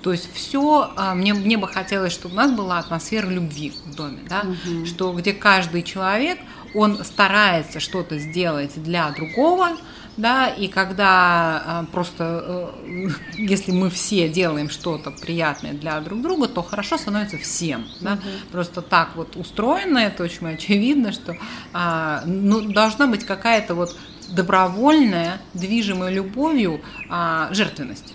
То 0.00 0.12
есть 0.12 0.32
все, 0.32 0.90
мне, 1.14 1.34
мне 1.34 1.58
бы 1.58 1.68
хотелось, 1.68 2.14
чтобы 2.14 2.34
у 2.34 2.38
нас 2.38 2.50
была 2.50 2.78
атмосфера 2.78 3.26
любви 3.28 3.74
в 3.84 3.94
доме, 3.94 4.20
да? 4.26 4.40
угу. 4.40 4.86
что 4.86 5.12
где 5.12 5.34
каждый 5.34 5.82
человек, 5.82 6.38
он 6.74 7.04
старается 7.04 7.80
что-то 7.80 8.18
сделать 8.18 8.82
для 8.82 9.10
другого, 9.10 9.76
да, 10.18 10.48
и 10.48 10.66
когда 10.66 11.62
а, 11.64 11.86
просто, 11.92 12.72
э, 12.84 13.08
если 13.36 13.70
мы 13.70 13.88
все 13.88 14.28
делаем 14.28 14.68
что-то 14.68 15.12
приятное 15.12 15.72
для 15.72 16.00
друг 16.00 16.22
друга, 16.22 16.48
то 16.48 16.62
хорошо 16.62 16.98
становится 16.98 17.38
всем, 17.38 17.86
да, 18.00 18.14
угу. 18.14 18.22
просто 18.50 18.82
так 18.82 19.10
вот 19.14 19.36
устроено, 19.36 19.98
это 19.98 20.24
очень 20.24 20.46
очевидно, 20.54 21.12
что 21.12 21.36
а, 21.72 22.22
ну, 22.26 22.60
должна 22.60 23.06
быть 23.06 23.24
какая-то 23.24 23.74
вот 23.74 23.96
добровольная, 24.28 25.40
движимая 25.54 26.10
любовью 26.10 26.80
а, 27.08 27.48
жертвенность. 27.52 28.14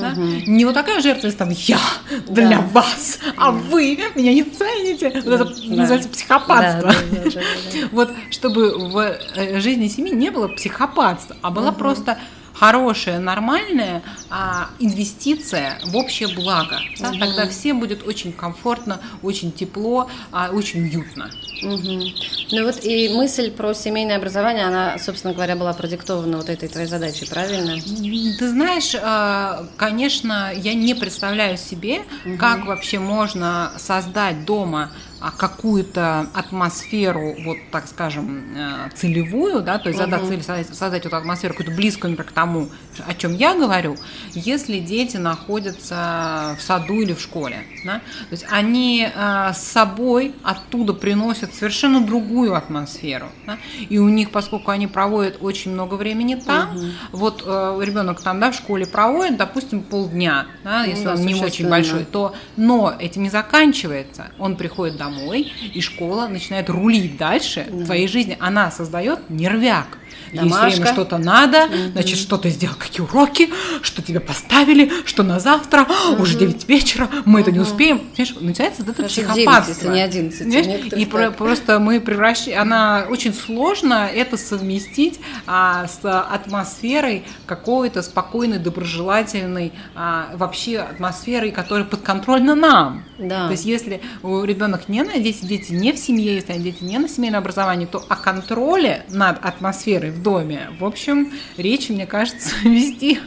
Да? 0.00 0.12
Угу. 0.12 0.22
Не 0.46 0.64
вот 0.64 0.74
такая 0.74 1.00
жертвенность, 1.00 1.38
там, 1.38 1.50
я 1.50 1.78
для 2.28 2.48
да. 2.48 2.60
вас, 2.72 3.18
а 3.36 3.50
вы 3.50 3.98
меня 4.14 4.32
не 4.32 4.44
цените. 4.44 5.10
Вот 5.24 5.34
это 5.34 5.44
да. 5.44 5.76
называется 5.76 6.08
психопатство. 6.08 6.92
Да, 6.92 6.98
да, 7.10 7.24
да, 7.24 7.30
да, 7.30 7.88
Вот 7.92 8.10
чтобы 8.30 8.90
в 8.90 8.98
э, 8.98 9.60
жизни 9.60 9.88
семьи 9.88 10.12
не 10.12 10.30
было 10.30 10.48
психопатства, 10.48 11.36
а 11.42 11.50
была 11.50 11.70
угу. 11.70 11.78
просто 11.78 12.18
хорошая, 12.64 13.18
нормальная 13.18 14.02
а, 14.30 14.70
инвестиция 14.78 15.78
в 15.84 15.96
общее 15.96 16.28
благо. 16.28 16.78
Да? 16.98 17.10
Угу. 17.10 17.18
Тогда 17.18 17.46
все 17.48 17.74
будет 17.74 18.06
очень 18.06 18.32
комфортно, 18.32 19.00
очень 19.22 19.52
тепло, 19.52 20.08
а, 20.32 20.48
очень 20.50 20.82
уютно. 20.82 21.30
Угу. 21.62 22.04
Ну 22.52 22.64
вот 22.64 22.82
и 22.82 23.10
мысль 23.14 23.50
про 23.50 23.74
семейное 23.74 24.16
образование, 24.16 24.64
она, 24.64 24.98
собственно 24.98 25.34
говоря, 25.34 25.56
была 25.56 25.74
продиктована 25.74 26.38
вот 26.38 26.48
этой 26.48 26.68
твоей 26.68 26.86
задачей, 26.86 27.26
правильно? 27.26 27.76
Ты 28.38 28.48
знаешь, 28.48 28.94
а, 29.02 29.66
конечно, 29.76 30.50
я 30.54 30.72
не 30.72 30.94
представляю 30.94 31.58
себе, 31.58 32.00
угу. 32.24 32.38
как 32.38 32.64
вообще 32.64 32.98
можно 32.98 33.72
создать 33.76 34.46
дома 34.46 34.90
какую-то 35.36 36.26
атмосферу, 36.34 37.34
вот 37.44 37.56
так 37.70 37.86
скажем, 37.88 38.44
э, 38.56 38.90
целевую, 38.94 39.62
да, 39.62 39.78
то 39.78 39.88
есть 39.88 39.98
задать 39.98 40.22
угу. 40.22 40.28
цель 40.28 40.42
создать, 40.42 40.74
создать 40.74 41.06
эту 41.06 41.16
атмосферу 41.16 41.54
какую-то 41.54 41.74
близкую, 41.74 42.12
например, 42.12 42.30
к 42.30 42.34
тому, 42.34 42.68
о 43.06 43.14
чем 43.14 43.34
я 43.34 43.54
говорю, 43.54 43.96
если 44.32 44.78
дети 44.78 45.16
находятся 45.16 46.56
в 46.58 46.62
саду 46.62 47.00
или 47.00 47.14
в 47.14 47.20
школе, 47.20 47.64
да, 47.84 47.98
то 47.98 48.32
есть 48.32 48.46
они 48.50 49.08
э, 49.12 49.52
с 49.54 49.58
собой 49.58 50.34
оттуда 50.42 50.92
приносят 50.92 51.54
совершенно 51.54 52.00
другую 52.00 52.54
атмосферу, 52.54 53.26
да, 53.46 53.58
и 53.88 53.98
у 53.98 54.08
них, 54.08 54.30
поскольку 54.30 54.70
они 54.70 54.86
проводят 54.86 55.38
очень 55.40 55.72
много 55.72 55.94
времени 55.94 56.34
там, 56.34 56.76
угу. 56.76 56.86
вот 57.12 57.42
э, 57.46 57.80
ребенок 57.82 58.20
там, 58.20 58.40
да, 58.40 58.50
в 58.50 58.54
школе 58.54 58.86
проводит, 58.86 59.36
допустим, 59.36 59.82
полдня, 59.82 60.46
да, 60.64 60.82
ну 60.82 60.90
если 60.90 61.04
ну, 61.04 61.12
он 61.12 61.20
не 61.20 61.34
очень 61.34 61.68
большой, 61.68 62.04
то, 62.04 62.34
но 62.56 62.94
этим 62.98 63.22
не 63.22 63.30
заканчивается, 63.30 64.30
он 64.38 64.56
приходит 64.56 64.96
домой 65.04 65.52
и 65.74 65.80
школа 65.80 66.26
начинает 66.28 66.68
рулить 66.70 67.16
дальше 67.16 67.66
в 67.68 67.84
твоей 67.84 68.08
жизни. 68.08 68.36
Она 68.40 68.70
создает 68.70 69.30
нервяк. 69.30 69.98
Домашка. 70.32 70.66
Ей 70.66 70.74
время 70.74 70.92
что-то 70.92 71.18
надо, 71.18 71.64
угу. 71.64 71.92
значит, 71.92 72.18
что 72.18 72.36
ты 72.36 72.50
сделал, 72.50 72.74
какие 72.76 73.02
уроки, 73.02 73.50
что 73.82 74.02
тебе 74.02 74.20
поставили, 74.20 74.90
что 75.04 75.22
на 75.22 75.40
завтра, 75.40 75.86
угу. 76.12 76.22
уже 76.22 76.38
9 76.38 76.68
вечера, 76.68 77.08
мы 77.24 77.40
угу. 77.40 77.48
это 77.48 77.52
не 77.52 77.60
успеем. 77.60 77.98
Понимаешь, 77.98 78.34
начинается 78.40 78.82
вот 78.82 78.90
это 78.90 79.02
Хорошо, 79.02 79.22
психопатство. 79.22 79.92
9, 79.92 79.94
не 79.94 80.02
11. 80.02 80.92
И 80.96 81.06
про, 81.06 81.30
просто 81.30 81.78
мы 81.78 82.00
превращаем, 82.00 82.60
она 82.60 83.06
очень 83.08 83.34
сложно 83.34 84.08
это 84.12 84.36
совместить 84.36 85.20
а, 85.46 85.86
с 85.86 86.00
атмосферой 86.04 87.24
какой-то 87.46 88.02
спокойной, 88.02 88.58
доброжелательной, 88.58 89.72
а, 89.94 90.30
вообще 90.34 90.78
атмосферой, 90.78 91.50
которая 91.50 91.84
подконтрольна 91.84 92.54
нам. 92.54 93.04
Да. 93.18 93.46
То 93.46 93.52
есть 93.52 93.64
если 93.64 94.00
ребенок 94.22 94.88
не 94.88 95.02
на 95.02 95.18
дети, 95.18 95.44
дети 95.44 95.72
не 95.72 95.92
в 95.92 95.98
семье, 95.98 96.34
если 96.34 96.54
дети 96.54 96.82
не 96.82 96.98
на 96.98 97.08
семейном 97.08 97.40
образовании, 97.40 97.86
то 97.86 98.04
о 98.08 98.16
контроле 98.16 99.04
над 99.08 99.44
атмосферой 99.44 100.10
в 100.10 100.22
доме, 100.24 100.70
в 100.80 100.84
общем, 100.84 101.32
речи, 101.56 101.92
мне 101.92 102.06
кажется, 102.06 102.50
вести 102.64 103.20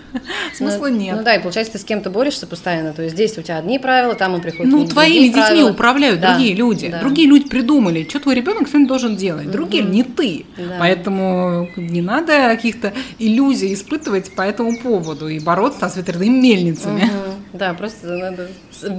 смысла 0.53 0.87
ну, 0.89 0.97
нет. 0.97 1.15
Ну 1.17 1.23
да, 1.23 1.35
и 1.35 1.41
получается, 1.41 1.73
ты 1.73 1.79
с 1.79 1.85
кем-то 1.85 2.09
борешься 2.09 2.45
постоянно, 2.45 2.91
то 2.91 3.03
есть 3.03 3.15
здесь 3.15 3.37
у 3.37 3.41
тебя 3.41 3.57
одни 3.57 3.79
правила, 3.79 4.15
там 4.15 4.33
он 4.33 4.41
приходит 4.41 4.69
Ну, 4.69 4.85
твоими 4.85 5.27
детьми 5.27 5.41
правила. 5.41 5.69
управляют 5.69 6.19
да, 6.19 6.33
другие 6.33 6.55
люди, 6.55 6.89
да. 6.89 6.99
другие 6.99 7.29
люди 7.29 7.47
придумали, 7.47 8.05
что 8.09 8.19
твой 8.19 8.35
ребенок 8.35 8.67
сегодня 8.67 8.87
должен 8.87 9.15
делать, 9.15 9.49
другие, 9.49 9.83
угу. 9.83 9.93
не 9.93 10.03
ты. 10.03 10.45
Да. 10.57 10.77
Поэтому 10.79 11.69
не 11.77 12.01
надо 12.01 12.33
каких-то 12.49 12.91
иллюзий 13.19 13.73
испытывать 13.73 14.35
по 14.35 14.41
этому 14.41 14.77
поводу 14.77 15.29
и 15.29 15.39
бороться 15.39 15.87
с 15.87 15.95
ветряными 15.95 16.41
мельницами. 16.41 17.03
Угу. 17.03 17.36
Да, 17.53 17.73
просто 17.73 18.07
надо 18.07 18.49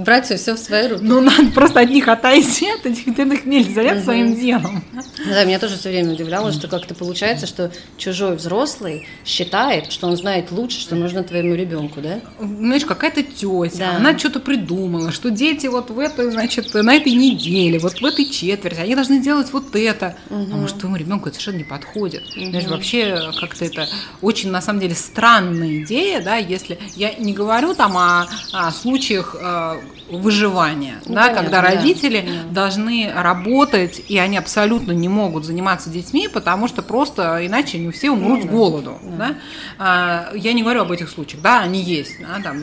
брать 0.05 0.25
все 0.25 0.55
в 0.55 0.59
свои 0.59 0.87
руки. 0.87 1.03
Ну, 1.03 1.21
надо 1.21 1.51
просто 1.51 1.81
от 1.81 1.89
них 1.89 2.07
отойти, 2.07 2.69
от 2.71 2.85
этих 2.85 3.07
ветряных 3.07 3.45
мельниц, 3.45 3.73
заняться 3.73 4.03
своим 4.03 4.35
делом. 4.35 4.83
Да, 5.25 5.43
меня 5.43 5.59
тоже 5.59 5.77
все 5.77 5.89
время 5.89 6.13
удивляло, 6.13 6.51
что 6.51 6.67
как-то 6.67 6.95
получается, 6.95 7.47
что 7.47 7.71
чужой 7.97 8.35
взрослый 8.35 9.07
считает, 9.25 9.91
что 9.91 10.07
он 10.07 10.17
знает 10.17 10.51
лучше, 10.51 10.79
что 10.79 10.95
нужно 10.95 11.23
твоему 11.23 11.55
ребенку, 11.55 12.01
да? 12.01 12.19
Знаешь, 12.39 12.85
какая-то 12.85 13.23
тетя, 13.23 13.77
да. 13.77 13.95
она 13.97 14.17
что-то 14.17 14.39
придумала, 14.39 15.11
что 15.11 15.29
дети 15.29 15.67
вот 15.67 15.89
в 15.89 15.99
этой, 15.99 16.31
значит, 16.31 16.73
на 16.73 16.95
этой 16.95 17.13
неделе, 17.13 17.79
вот 17.79 18.01
в 18.01 18.05
этой 18.05 18.25
четверти, 18.29 18.79
они 18.79 18.95
должны 18.95 19.19
делать 19.19 19.51
вот 19.53 19.75
это. 19.75 20.15
Угу. 20.29 20.49
А 20.51 20.55
может, 20.55 20.77
твоему 20.79 20.97
ребенку 20.97 21.29
это 21.29 21.35
совершенно 21.35 21.57
не 21.57 21.63
подходит. 21.63 22.23
Угу. 22.35 22.49
Знаешь, 22.49 22.67
вообще 22.67 23.31
как-то 23.39 23.65
это 23.65 23.87
очень, 24.21 24.49
на 24.51 24.61
самом 24.61 24.79
деле, 24.79 24.95
странная 24.95 25.83
идея, 25.83 26.21
да, 26.21 26.37
если 26.37 26.79
я 26.95 27.13
не 27.15 27.33
говорю 27.33 27.73
там 27.73 27.97
о, 27.97 28.27
случаях 28.71 29.35
э, 29.39 29.79
выживания, 30.09 30.95
ну, 31.05 31.15
да, 31.15 31.27
понятно, 31.27 31.41
когда 31.41 31.61
родители 31.61 32.21
да. 32.21 32.53
должны 32.53 33.11
работать, 33.15 34.01
и 34.07 34.17
они 34.17 34.37
абсолютно 34.37 34.91
не 34.91 35.07
могут 35.07 35.45
заниматься 35.45 35.89
детьми, 35.89 36.27
потому 36.27 36.67
что 36.67 36.81
просто 36.81 37.45
иначе 37.45 37.77
они 37.77 37.91
все 37.91 38.09
умрут 38.09 38.39
ну, 38.39 38.47
с 38.47 38.49
голоду. 38.49 38.99
Да. 39.03 39.17
Да? 39.17 39.35
А, 39.77 40.31
я 40.35 40.53
не 40.53 40.63
говорю 40.63 40.81
об 40.81 40.91
этих 40.91 41.09
случаях, 41.09 41.41
да, 41.41 41.59
они 41.59 41.81
есть, 41.81 42.13
да, 42.19 42.41
там, 42.41 42.59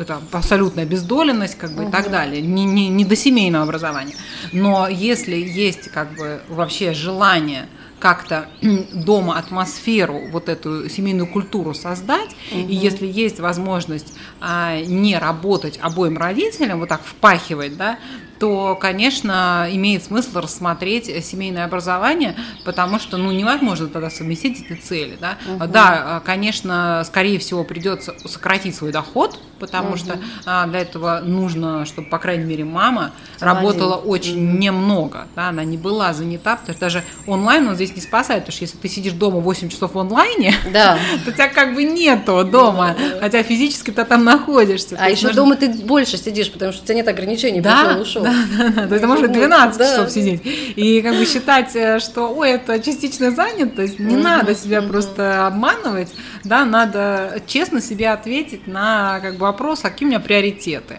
это 0.00 0.20
абсолютная 0.32 0.84
обездоленность 0.84 1.56
как 1.56 1.72
бы, 1.72 1.82
угу. 1.82 1.88
и 1.88 1.92
так 1.92 2.10
далее, 2.10 2.40
не, 2.42 2.64
не, 2.64 2.88
не 2.88 3.04
до 3.04 3.16
семейного 3.16 3.64
образования. 3.64 4.14
Но 4.52 4.88
если 4.88 5.36
есть 5.36 5.90
как 5.90 6.14
бы 6.16 6.40
вообще 6.48 6.92
желание 6.92 7.68
как-то 7.98 8.48
дома 8.92 9.38
атмосферу, 9.38 10.28
вот 10.30 10.48
эту 10.48 10.88
семейную 10.88 11.26
культуру 11.26 11.74
создать, 11.74 12.36
угу. 12.50 12.60
и 12.60 12.74
если 12.74 13.06
есть 13.06 13.40
возможность 13.40 14.12
а, 14.40 14.80
не 14.80 15.18
работать 15.18 15.78
обоим 15.82 16.18
родителям, 16.18 16.80
вот 16.80 16.88
так 16.88 17.02
впахивать, 17.04 17.76
да, 17.76 17.98
то, 18.38 18.76
конечно, 18.80 19.66
имеет 19.70 20.04
смысл 20.04 20.40
рассмотреть 20.40 21.24
семейное 21.24 21.64
образование, 21.64 22.36
потому 22.64 22.98
что, 22.98 23.16
ну, 23.16 23.30
невозможно 23.32 23.88
тогда 23.88 24.10
совместить 24.10 24.62
эти 24.62 24.78
цели, 24.78 25.16
да. 25.20 25.38
Угу. 25.46 25.66
Да, 25.68 26.22
конечно, 26.24 27.02
скорее 27.06 27.38
всего, 27.38 27.64
придется 27.64 28.14
сократить 28.24 28.74
свой 28.74 28.92
доход, 28.92 29.38
потому 29.58 29.90
угу. 29.90 29.96
что 29.96 30.18
а, 30.44 30.66
для 30.66 30.80
этого 30.80 31.20
нужно, 31.24 31.86
чтобы, 31.86 32.08
по 32.08 32.18
крайней 32.18 32.44
мере, 32.44 32.64
мама 32.64 33.12
Один. 33.36 33.48
работала 33.48 33.94
очень 33.94 34.36
угу. 34.36 34.58
немного, 34.58 35.26
да, 35.34 35.48
она 35.48 35.64
не 35.64 35.78
была 35.78 36.12
занята, 36.12 36.56
потому 36.56 36.74
что 36.74 36.80
даже 36.80 37.04
онлайн 37.26 37.66
он 37.68 37.74
здесь 37.74 37.94
не 37.94 38.02
спасает, 38.02 38.42
потому 38.42 38.54
что 38.54 38.64
если 38.64 38.76
ты 38.76 38.88
сидишь 38.88 39.12
дома 39.12 39.40
8 39.40 39.68
часов 39.68 39.94
в 39.94 39.98
онлайне, 39.98 40.54
да. 40.72 40.98
то 41.24 41.32
тебя 41.32 41.48
как 41.48 41.74
бы 41.74 41.84
нету 41.84 42.44
дома, 42.44 42.96
да. 42.98 43.20
хотя 43.20 43.42
физически 43.42 43.90
ты 43.90 44.04
там 44.04 44.24
находишься. 44.24 44.96
А 44.98 45.08
еще 45.08 45.32
дома 45.32 45.56
ты 45.56 45.68
больше 45.68 46.18
сидишь, 46.18 46.50
потому 46.52 46.72
что 46.72 46.82
у 46.82 46.84
тебя 46.84 46.96
нет 46.96 47.08
ограничений, 47.08 47.60
да, 47.60 47.98
ушел, 48.00 48.25
да, 48.26 48.34
да, 48.58 48.70
да, 48.70 48.88
то 48.88 48.94
есть 48.94 49.06
может 49.06 49.32
12 49.32 49.78
да. 49.78 49.90
часов 49.90 50.10
сидеть. 50.10 50.42
И 50.76 51.02
как 51.02 51.16
бы 51.16 51.24
считать, 51.24 51.74
э, 51.74 51.98
что, 51.98 52.28
ой, 52.28 52.50
это 52.50 52.78
частичная 52.80 53.30
занятость, 53.30 53.98
не 53.98 54.16
надо 54.16 54.54
себя 54.54 54.82
просто 54.82 55.46
обманывать, 55.46 56.12
да, 56.44 56.64
надо 56.64 57.40
честно 57.46 57.80
себе 57.80 58.10
ответить 58.10 58.66
на 58.66 59.20
как 59.20 59.34
бы 59.34 59.40
вопрос, 59.40 59.80
а 59.84 59.90
какие 59.90 60.06
у 60.06 60.10
меня 60.10 60.20
приоритеты. 60.20 60.98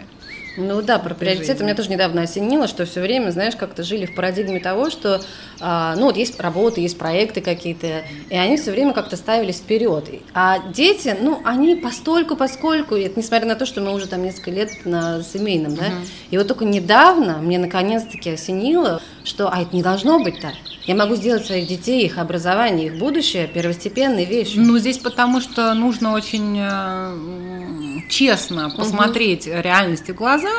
Ну 0.57 0.81
да, 0.81 0.97
про 0.97 1.13
приоритеты 1.13 1.63
меня 1.63 1.75
тоже 1.75 1.89
недавно 1.89 2.23
осенило, 2.23 2.67
что 2.67 2.85
все 2.85 2.99
время, 2.99 3.29
знаешь, 3.29 3.55
как-то 3.55 3.83
жили 3.83 4.07
в 4.07 4.15
парадигме 4.15 4.59
того, 4.59 4.89
что, 4.89 5.21
а, 5.59 5.95
ну 5.95 6.05
вот 6.05 6.17
есть 6.17 6.39
работы, 6.39 6.81
есть 6.81 6.97
проекты 6.97 7.41
какие-то, 7.41 8.03
и 8.29 8.35
они 8.35 8.57
все 8.57 8.71
время 8.71 8.93
как-то 8.93 9.15
ставились 9.17 9.57
вперед. 9.57 10.09
А 10.33 10.59
дети, 10.73 11.15
ну, 11.21 11.41
они 11.45 11.75
постольку, 11.75 12.35
поскольку, 12.35 12.95
это 12.95 13.19
несмотря 13.19 13.47
на 13.47 13.55
то, 13.55 13.65
что 13.67 13.81
мы 13.81 13.93
уже 13.93 14.07
там 14.07 14.23
несколько 14.23 14.49
лет 14.51 14.71
на 14.85 15.21
семейном, 15.21 15.75
да, 15.75 15.83
uh-huh. 15.83 16.07
и 16.31 16.37
вот 16.37 16.47
только 16.47 16.65
недавно 16.65 17.37
мне 17.37 17.59
наконец-таки 17.59 18.31
осенило, 18.31 19.01
что, 19.27 19.49
а 19.49 19.61
это 19.61 19.75
не 19.75 19.83
должно 19.83 20.19
быть 20.19 20.39
так. 20.39 20.53
Я 20.85 20.95
могу 20.95 21.15
сделать 21.15 21.45
своих 21.45 21.67
детей, 21.67 22.05
их 22.05 22.17
образование, 22.17 22.87
их 22.87 22.97
будущее 22.97 23.47
первостепенной 23.47 24.25
вещью. 24.25 24.63
Ну, 24.63 24.77
здесь 24.77 24.97
потому 24.97 25.41
что 25.41 25.73
нужно 25.73 26.13
очень 26.13 26.57
э, 26.59 28.07
честно 28.09 28.69
посмотреть 28.69 29.47
угу. 29.47 29.57
реальности 29.61 30.11
в 30.11 30.15
глаза, 30.15 30.49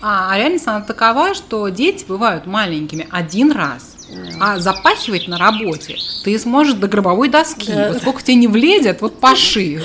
а, 0.00 0.30
а 0.30 0.38
реальность 0.38 0.66
она 0.66 0.80
такова, 0.80 1.34
что 1.34 1.68
дети 1.68 2.04
бывают 2.06 2.46
маленькими 2.46 3.06
один 3.10 3.52
раз. 3.52 3.94
А 4.40 4.58
запахивать 4.58 5.28
на 5.28 5.38
работе 5.38 5.96
ты 6.24 6.38
сможешь 6.38 6.74
до 6.74 6.88
гробовой 6.88 7.28
доски. 7.28 7.72
Да. 7.72 7.88
Вот 7.88 7.98
сколько 7.98 8.22
тебе 8.22 8.36
не 8.36 8.48
влезет, 8.48 9.00
вот 9.00 9.18
паши. 9.20 9.82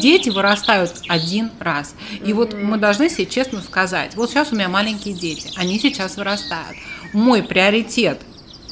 Дети 0.00 0.30
вырастают 0.30 0.92
один 1.08 1.50
раз. 1.58 1.94
И 2.24 2.32
вот 2.32 2.54
мы 2.54 2.78
должны 2.78 3.08
себе 3.08 3.26
честно 3.26 3.60
сказать, 3.60 4.14
вот 4.16 4.30
сейчас 4.30 4.52
у 4.52 4.54
меня 4.54 4.68
маленькие 4.68 5.14
дети, 5.14 5.50
они 5.56 5.78
сейчас 5.78 6.16
вырастают. 6.16 6.76
Мой 7.12 7.42
приоритет. 7.42 8.20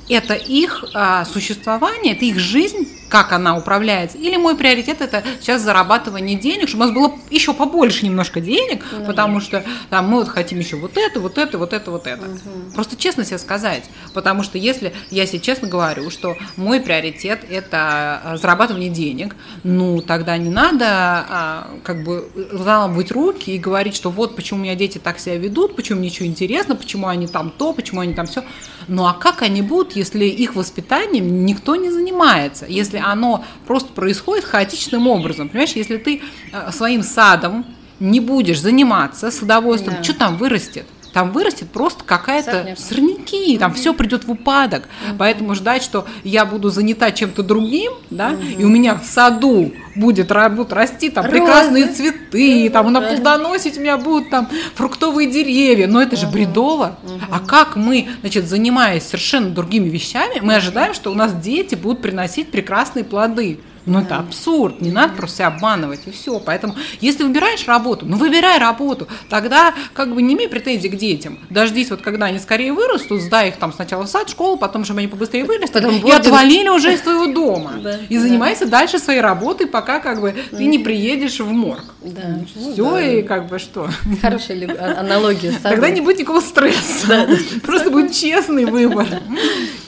Это 0.08 0.34
их 0.34 0.84
а, 0.94 1.24
существование, 1.24 2.14
это 2.14 2.24
их 2.24 2.38
жизнь, 2.38 2.88
как 3.10 3.32
она 3.32 3.56
управляется, 3.56 4.16
или 4.16 4.36
мой 4.36 4.56
приоритет 4.56 5.00
это 5.00 5.24
сейчас 5.40 5.62
зарабатывание 5.62 6.38
денег, 6.38 6.68
чтобы 6.68 6.84
у 6.84 6.86
нас 6.86 6.94
было 6.94 7.18
еще 7.28 7.52
побольше 7.52 8.06
немножко 8.06 8.40
денег, 8.40 8.84
ну, 8.92 9.04
потому 9.04 9.40
что 9.40 9.64
там 9.90 10.08
мы 10.08 10.20
вот 10.20 10.28
хотим 10.28 10.60
еще 10.60 10.76
вот 10.76 10.96
это, 10.96 11.18
вот 11.18 11.36
это, 11.36 11.58
вот 11.58 11.72
это, 11.72 11.90
вот 11.90 12.06
это. 12.06 12.24
Угу. 12.24 12.74
Просто 12.74 12.96
честно 12.96 13.24
себе 13.24 13.38
сказать, 13.38 13.84
потому 14.14 14.44
что 14.44 14.58
если 14.58 14.94
я 15.10 15.26
себе 15.26 15.40
честно 15.40 15.68
говорю, 15.68 16.08
что 16.10 16.36
мой 16.56 16.80
приоритет 16.80 17.44
это 17.50 18.20
а, 18.24 18.36
зарабатывание 18.40 18.90
денег, 18.90 19.34
ну 19.64 20.00
тогда 20.00 20.36
не 20.36 20.50
надо 20.50 20.86
а, 20.86 21.70
как 21.82 22.04
бы 22.04 22.30
заламывать 22.52 23.10
руки 23.10 23.50
и 23.50 23.58
говорить, 23.58 23.96
что 23.96 24.10
вот 24.10 24.36
почему 24.36 24.60
у 24.60 24.62
меня 24.62 24.76
дети 24.76 24.98
так 24.98 25.18
себя 25.18 25.36
ведут, 25.36 25.74
почему 25.74 25.98
мне 25.98 26.10
ничего 26.10 26.28
интересно, 26.28 26.76
почему 26.76 27.08
они 27.08 27.26
там 27.26 27.50
то, 27.50 27.72
почему 27.72 28.02
они 28.02 28.14
там 28.14 28.26
все. 28.26 28.44
Ну 28.86 29.06
а 29.06 29.14
как 29.14 29.42
они 29.42 29.62
будут, 29.62 29.96
если 29.96 30.26
их 30.26 30.54
воспитанием 30.54 31.44
никто 31.44 31.74
не 31.74 31.90
занимается, 31.90 32.66
если 32.68 32.99
оно 33.00 33.44
просто 33.66 33.92
происходит 33.92 34.44
хаотичным 34.44 35.06
образом, 35.06 35.48
понимаешь, 35.48 35.72
если 35.72 35.96
ты 35.96 36.22
э, 36.52 36.72
своим 36.72 37.02
садом 37.02 37.64
не 37.98 38.20
будешь 38.20 38.60
заниматься 38.60 39.30
с 39.30 39.40
удовольствием, 39.42 39.96
да. 39.98 40.02
что 40.02 40.14
там 40.14 40.36
вырастет? 40.36 40.86
Там 41.12 41.32
вырастет 41.32 41.70
просто 41.70 42.04
какая-то 42.04 42.74
сорняки, 42.76 43.58
там 43.58 43.74
все 43.74 43.94
придет 43.94 44.24
в 44.24 44.30
упадок. 44.30 44.88
Поэтому 45.18 45.54
ждать, 45.54 45.82
что 45.82 46.06
я 46.24 46.44
буду 46.44 46.70
занята 46.70 47.10
чем-то 47.10 47.42
другим, 47.42 47.92
да, 48.10 48.36
и 48.58 48.64
у 48.64 48.68
меня 48.68 48.94
в 48.94 49.04
саду 49.04 49.72
будет 49.96 50.30
будут 50.30 50.72
расти 50.72 51.10
там 51.10 51.24
Розы. 51.24 51.36
прекрасные 51.36 51.86
цветы, 51.88 52.70
там 52.70 52.92
на 52.92 53.00
плодоносить 53.00 53.76
у 53.76 53.80
меня 53.80 53.96
будут 53.98 54.30
там 54.30 54.48
фруктовые 54.74 55.30
деревья, 55.30 55.86
но 55.86 56.02
это 56.02 56.16
же 56.16 56.26
бредово. 56.26 56.98
А 57.30 57.40
как 57.40 57.76
мы, 57.76 58.08
значит, 58.20 58.48
занимаясь 58.48 59.04
совершенно 59.04 59.50
другими 59.50 59.88
вещами, 59.88 60.40
мы 60.40 60.54
ожидаем, 60.54 60.94
что 60.94 61.10
у 61.10 61.14
нас 61.14 61.32
дети 61.32 61.74
будут 61.74 62.02
приносить 62.02 62.50
прекрасные 62.50 63.04
плоды. 63.04 63.60
Ну, 63.90 63.98
это 63.98 64.18
абсурд, 64.18 64.80
не 64.80 64.92
надо 64.92 65.14
просто 65.14 65.38
себя 65.38 65.46
обманывать, 65.48 66.02
и 66.06 66.12
все. 66.12 66.38
Поэтому, 66.38 66.76
если 67.00 67.24
выбираешь 67.24 67.66
работу, 67.66 68.06
ну, 68.06 68.16
выбирай 68.16 68.58
работу, 68.58 69.08
тогда 69.28 69.74
как 69.94 70.14
бы 70.14 70.22
не 70.22 70.34
имей 70.34 70.48
претензий 70.48 70.88
к 70.88 70.96
детям. 70.96 71.40
Дождись, 71.50 71.90
вот 71.90 72.00
когда 72.00 72.26
они 72.26 72.38
скорее 72.38 72.72
вырастут, 72.72 73.20
сдай 73.20 73.48
их 73.48 73.56
там 73.56 73.72
сначала 73.72 74.04
в 74.04 74.08
сад, 74.08 74.30
школу, 74.30 74.56
потом, 74.56 74.84
чтобы 74.84 75.00
они 75.00 75.08
побыстрее 75.08 75.44
вырастут, 75.44 75.82
потом 75.82 76.06
и 76.06 76.10
отвалили 76.12 76.68
уже 76.68 76.94
из 76.94 77.00
твоего 77.00 77.26
дома. 77.26 77.72
И 78.08 78.16
занимайся 78.16 78.66
дальше 78.66 79.00
своей 79.00 79.20
работой, 79.20 79.66
пока 79.66 79.98
как 79.98 80.20
бы 80.20 80.36
ты 80.52 80.66
не 80.66 80.78
приедешь 80.78 81.40
в 81.40 81.50
морг. 81.50 81.84
Да. 82.00 82.44
Все, 82.46 82.82
ну 82.82 82.96
и 82.96 83.22
как 83.22 83.48
бы 83.48 83.58
что. 83.58 83.88
Хорошая 84.22 84.68
а, 84.78 85.00
аналогия. 85.00 85.52
Тогда 85.60 85.90
не 85.90 86.00
будет 86.00 86.20
никакого 86.20 86.40
стресса. 86.40 87.28
Просто 87.62 87.90
будет 87.90 88.12
честный 88.12 88.66
выбор. 88.66 89.08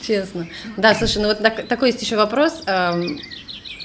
Честно. 0.04 0.48
Да, 0.76 0.92
слушай, 0.96 1.22
ну 1.22 1.28
вот 1.28 1.38
такой 1.68 1.90
есть 1.90 2.02
еще 2.02 2.16
вопрос 2.16 2.62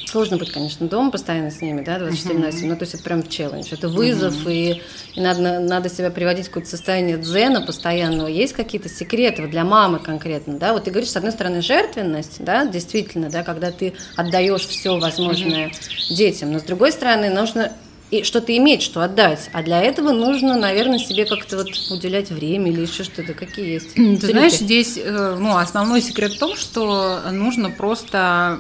Сложно 0.08 0.38
быть, 0.38 0.54
конечно, 0.54 0.88
дома 0.88 1.12
постоянно 1.12 1.52
с 1.52 1.62
ними, 1.62 1.82
да, 1.82 2.00
24 2.00 2.40
на 2.40 2.50
7, 2.54 2.70
ну, 2.70 2.78
то 2.78 2.84
есть 2.84 2.94
это 2.94 3.04
прям 3.04 3.28
челлендж, 3.28 3.74
это 3.74 3.90
вызов, 3.90 4.36
uh-huh. 4.46 4.54
и, 4.54 4.82
и 5.16 5.22
надо, 5.22 5.60
надо 5.60 5.90
себя 5.90 6.10
приводить 6.10 6.46
в 6.46 6.48
какое-то 6.48 6.70
состояние 6.70 7.18
дзена 7.18 7.60
постоянного. 7.60 8.28
Есть 8.28 8.54
какие-то 8.54 8.88
секреты 8.88 9.42
вот 9.42 9.52
для 9.52 9.66
мамы 9.66 10.00
конкретно, 10.00 10.58
да, 10.58 10.72
вот 10.72 10.86
ты 10.86 10.92
говоришь, 10.92 11.10
с 11.10 11.18
одной 11.18 11.34
стороны, 11.34 11.62
жертвенность, 11.62 12.42
да, 12.42 12.66
действительно, 12.66 13.30
да, 13.30 13.44
когда 13.44 13.70
ты 13.70 13.96
отдаешь 14.16 14.66
все 14.66 14.98
возможное 14.98 15.72
uh-huh. 15.72 16.16
детям, 16.16 16.54
но 16.54 16.60
с 16.60 16.64
другой 16.64 16.94
стороны, 16.94 17.30
нужно 17.30 17.74
и 18.10 18.24
что-то 18.24 18.56
иметь, 18.56 18.82
что 18.82 19.02
отдать. 19.02 19.50
А 19.52 19.62
для 19.64 19.82
этого 19.82 20.12
нужно, 20.12 20.58
наверное, 20.58 21.00
себе 21.00 21.26
как-то 21.26 21.58
вот 21.58 21.68
уделять 21.92 22.30
время 22.30 22.72
или 22.72 22.82
еще 22.82 23.04
что-то. 23.04 23.34
Какие 23.34 23.74
есть? 23.74 23.94
Ты 23.96 24.18
Трюки? 24.18 24.32
знаешь, 24.32 24.54
здесь 24.54 24.98
э, 24.98 25.38
ну, 25.40 25.58
основной 25.58 26.02
секрет 26.02 26.34
в 26.34 26.40
том, 26.40 26.56
что 26.56 27.20
нужно 27.32 27.70
просто 27.70 28.60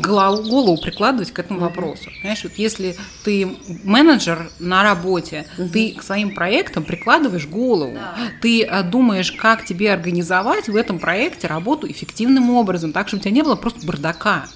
голову, 0.00 0.48
голову 0.48 0.80
прикладывать 0.80 1.32
к 1.32 1.38
этому 1.38 1.60
вопросу. 1.60 2.10
Понимаешь, 2.20 2.44
вот 2.44 2.52
если 2.56 2.96
ты 3.24 3.56
менеджер 3.82 4.50
на 4.60 4.82
работе, 4.82 5.46
uh 5.56 5.68
ты 5.68 5.92
к 5.92 6.02
своим 6.02 6.34
проектам 6.34 6.84
прикладываешь 6.84 7.46
голову, 7.46 7.94
да. 7.94 8.16
ты 8.40 8.62
э, 8.62 8.82
думаешь, 8.84 9.32
как 9.32 9.64
тебе 9.64 9.92
организовать 9.92 10.68
в 10.68 10.76
этом 10.76 10.98
проекте 10.98 11.48
работу 11.48 11.90
эффективным 11.90 12.50
образом, 12.50 12.92
так, 12.92 13.08
чтобы 13.08 13.20
у 13.20 13.24
тебя 13.24 13.34
не 13.34 13.42
было 13.42 13.56
просто 13.56 13.84
бардака. 13.86 14.46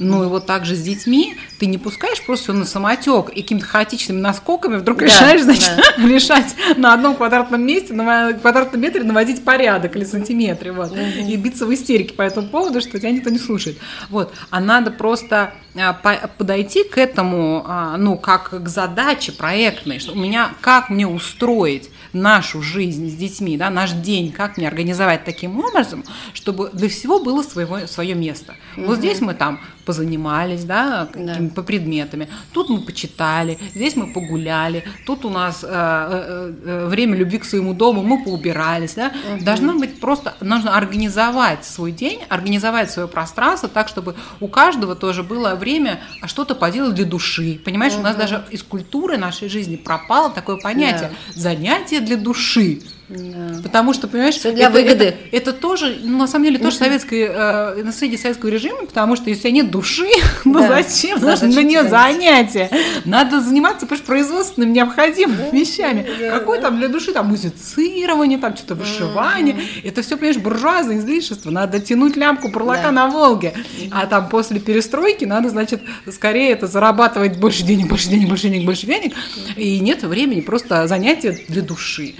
Ну 0.00 0.24
и 0.24 0.26
вот 0.26 0.46
так 0.46 0.64
же 0.64 0.74
с 0.74 0.82
детьми 0.82 1.36
ты 1.58 1.66
не 1.66 1.78
пускаешь 1.78 2.22
просто 2.22 2.52
на 2.52 2.64
самотек 2.64 3.30
и 3.30 3.42
какими-то 3.42 3.66
хаотичными 3.66 4.20
наскоками 4.20 4.76
вдруг 4.76 4.98
да, 4.98 5.06
решаешь, 5.06 5.42
значит, 5.42 5.72
да. 5.76 6.02
решать 6.06 6.54
на 6.76 6.94
одном 6.94 7.14
квадратном 7.16 7.62
месте, 7.62 7.92
на 7.92 8.32
квадратном 8.32 8.80
метре 8.80 9.02
наводить 9.02 9.44
порядок 9.44 9.96
или 9.96 10.04
сантиметре, 10.04 10.72
вот, 10.72 10.92
угу. 10.92 11.00
и 11.00 11.36
биться 11.36 11.66
в 11.66 11.74
истерике 11.74 12.14
по 12.14 12.22
этому 12.22 12.48
поводу, 12.48 12.80
что 12.80 12.98
тебя 12.98 13.10
никто 13.10 13.30
не 13.30 13.38
слушает. 13.38 13.78
Вот, 14.10 14.32
а 14.50 14.60
надо 14.60 14.90
просто 14.90 15.54
а, 15.76 15.92
подойти 15.92 16.84
к 16.84 16.98
этому, 16.98 17.64
а, 17.66 17.96
ну, 17.96 18.16
как 18.16 18.50
к 18.62 18.68
задаче 18.68 19.32
проектной, 19.32 19.98
что 19.98 20.12
у 20.12 20.16
меня, 20.16 20.52
как 20.60 20.88
мне 20.88 21.06
устроить 21.06 21.90
нашу 22.12 22.62
жизнь 22.62 23.10
с 23.10 23.14
детьми, 23.14 23.56
да, 23.56 23.70
наш 23.70 23.90
день, 23.90 24.30
как 24.30 24.56
мне 24.56 24.68
организовать 24.68 25.24
таким 25.24 25.58
образом, 25.58 26.04
чтобы 26.32 26.70
для 26.72 26.88
всего 26.88 27.18
было 27.18 27.42
своего, 27.42 27.86
свое 27.86 28.14
место. 28.14 28.54
Угу. 28.76 28.86
Вот 28.86 28.98
здесь 28.98 29.20
мы 29.20 29.34
там 29.34 29.60
позанимались, 29.84 30.64
да, 30.64 31.08
да. 31.14 31.36
по 31.54 31.62
предметами. 31.62 32.28
Тут 32.52 32.70
мы 32.70 32.80
почитали, 32.80 33.58
здесь 33.74 33.96
мы 33.96 34.12
погуляли, 34.12 34.84
тут 35.06 35.24
у 35.24 35.30
нас 35.30 35.62
э, 35.62 35.68
э, 35.68 36.52
э, 36.64 36.86
время 36.86 37.16
любви 37.16 37.38
к 37.38 37.44
своему 37.44 37.74
дому, 37.74 38.02
мы 38.02 38.24
поубирались, 38.24 38.94
да. 38.94 39.12
Угу. 39.34 39.44
Должно 39.44 39.74
быть 39.74 40.00
просто, 40.00 40.34
нужно 40.40 40.76
организовать 40.76 41.64
свой 41.64 41.92
день, 41.92 42.20
организовать 42.28 42.90
свое 42.90 43.08
пространство 43.08 43.68
так, 43.68 43.88
чтобы 43.88 44.14
у 44.40 44.48
каждого 44.48 44.94
тоже 44.94 45.22
было 45.22 45.54
время 45.54 46.00
что-то 46.24 46.54
поделать 46.54 46.94
для 46.94 47.04
души. 47.04 47.60
Понимаешь, 47.64 47.92
угу. 47.92 48.00
у 48.00 48.04
нас 48.04 48.16
даже 48.16 48.44
из 48.50 48.62
культуры 48.62 49.18
нашей 49.18 49.48
жизни 49.48 49.76
пропало 49.76 50.30
такое 50.30 50.56
понятие 50.56 51.10
да. 51.34 51.40
занятие 51.40 52.00
для 52.00 52.16
души. 52.16 52.80
Да. 53.08 53.60
Потому 53.62 53.92
что, 53.92 54.08
понимаешь, 54.08 54.36
Все 54.36 54.52
для 54.52 54.68
это, 54.68 54.72
выгоды. 54.72 55.04
Это, 55.04 55.16
это 55.32 55.52
тоже, 55.52 55.98
ну, 56.02 56.18
на 56.18 56.26
самом 56.26 56.46
деле, 56.46 56.58
тоже 56.58 56.76
советское, 56.76 57.28
э, 57.28 57.82
наследие 57.82 58.18
советского 58.18 58.48
режима, 58.48 58.86
потому 58.86 59.14
что 59.16 59.28
если 59.28 59.50
нет 59.50 59.70
души, 59.70 60.08
ну 60.46 60.58
да. 60.58 60.68
зачем? 60.68 61.20
Да, 61.20 61.36
Знаешь, 61.36 61.54
на 61.54 61.62
нее 61.62 61.86
занятия. 61.86 62.70
Надо 63.04 63.42
заниматься, 63.42 63.86
понимаешь, 63.86 64.06
производственными 64.06 64.72
необходимыми 64.72 65.50
вещами. 65.52 66.06
Да, 66.18 66.38
Какое 66.38 66.60
да. 66.60 66.68
там 66.68 66.78
для 66.78 66.88
души, 66.88 67.12
там 67.12 67.28
музицирование, 67.28 68.38
там 68.38 68.56
что-то 68.56 68.74
вышивание. 68.74 69.56
Mm-hmm. 69.56 69.88
Это 69.88 70.02
все, 70.02 70.16
понимаешь, 70.16 70.38
буржуазное 70.38 70.98
излишество. 70.98 71.50
Надо 71.50 71.80
тянуть 71.80 72.16
лямку 72.16 72.48
бурлака 72.48 72.84
да. 72.84 72.92
на 72.92 73.08
Волге. 73.08 73.52
А 73.90 74.06
там 74.06 74.30
после 74.30 74.60
перестройки 74.60 75.26
надо, 75.26 75.50
значит, 75.50 75.82
скорее 76.10 76.52
это 76.52 76.66
зарабатывать 76.66 77.38
больше 77.38 77.64
денег, 77.64 77.88
больше 77.88 78.08
денег, 78.08 78.28
больше 78.28 78.48
денег, 78.48 78.64
больше 78.64 78.86
денег. 78.86 79.14
И 79.56 79.78
нет 79.80 80.02
времени, 80.04 80.40
просто 80.40 80.86
занятия 80.86 81.38
для 81.48 81.60
души. 81.60 82.14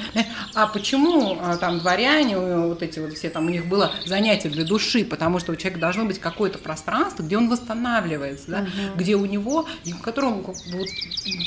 А 0.55 0.67
почему 0.67 0.84
а, 0.93 1.57
там 1.57 1.79
дворяне, 1.79 2.39
вот 2.39 2.83
эти 2.83 2.99
вот 2.99 3.13
все 3.15 3.31
там, 3.31 3.47
у 3.47 3.51
них 3.51 3.67
было 3.67 3.93
занятие 4.05 4.49
для 4.49 4.65
души, 4.65 5.05
потому 5.05 5.39
что 5.39 5.53
у 5.53 5.57
человека 5.57 5.81
должно 5.81 6.05
быть 6.05 6.19
какое-то 6.19 6.59
пространство, 6.59 7.23
где 7.23 7.37
он 7.37 7.49
восстанавливается, 7.49 8.51
да, 8.51 8.59
угу. 8.61 8.99
где 8.99 9.17
у 9.17 9.27
него, 9.27 9.67
в 9.85 10.01
котором 10.01 10.43
вот, 10.43 10.89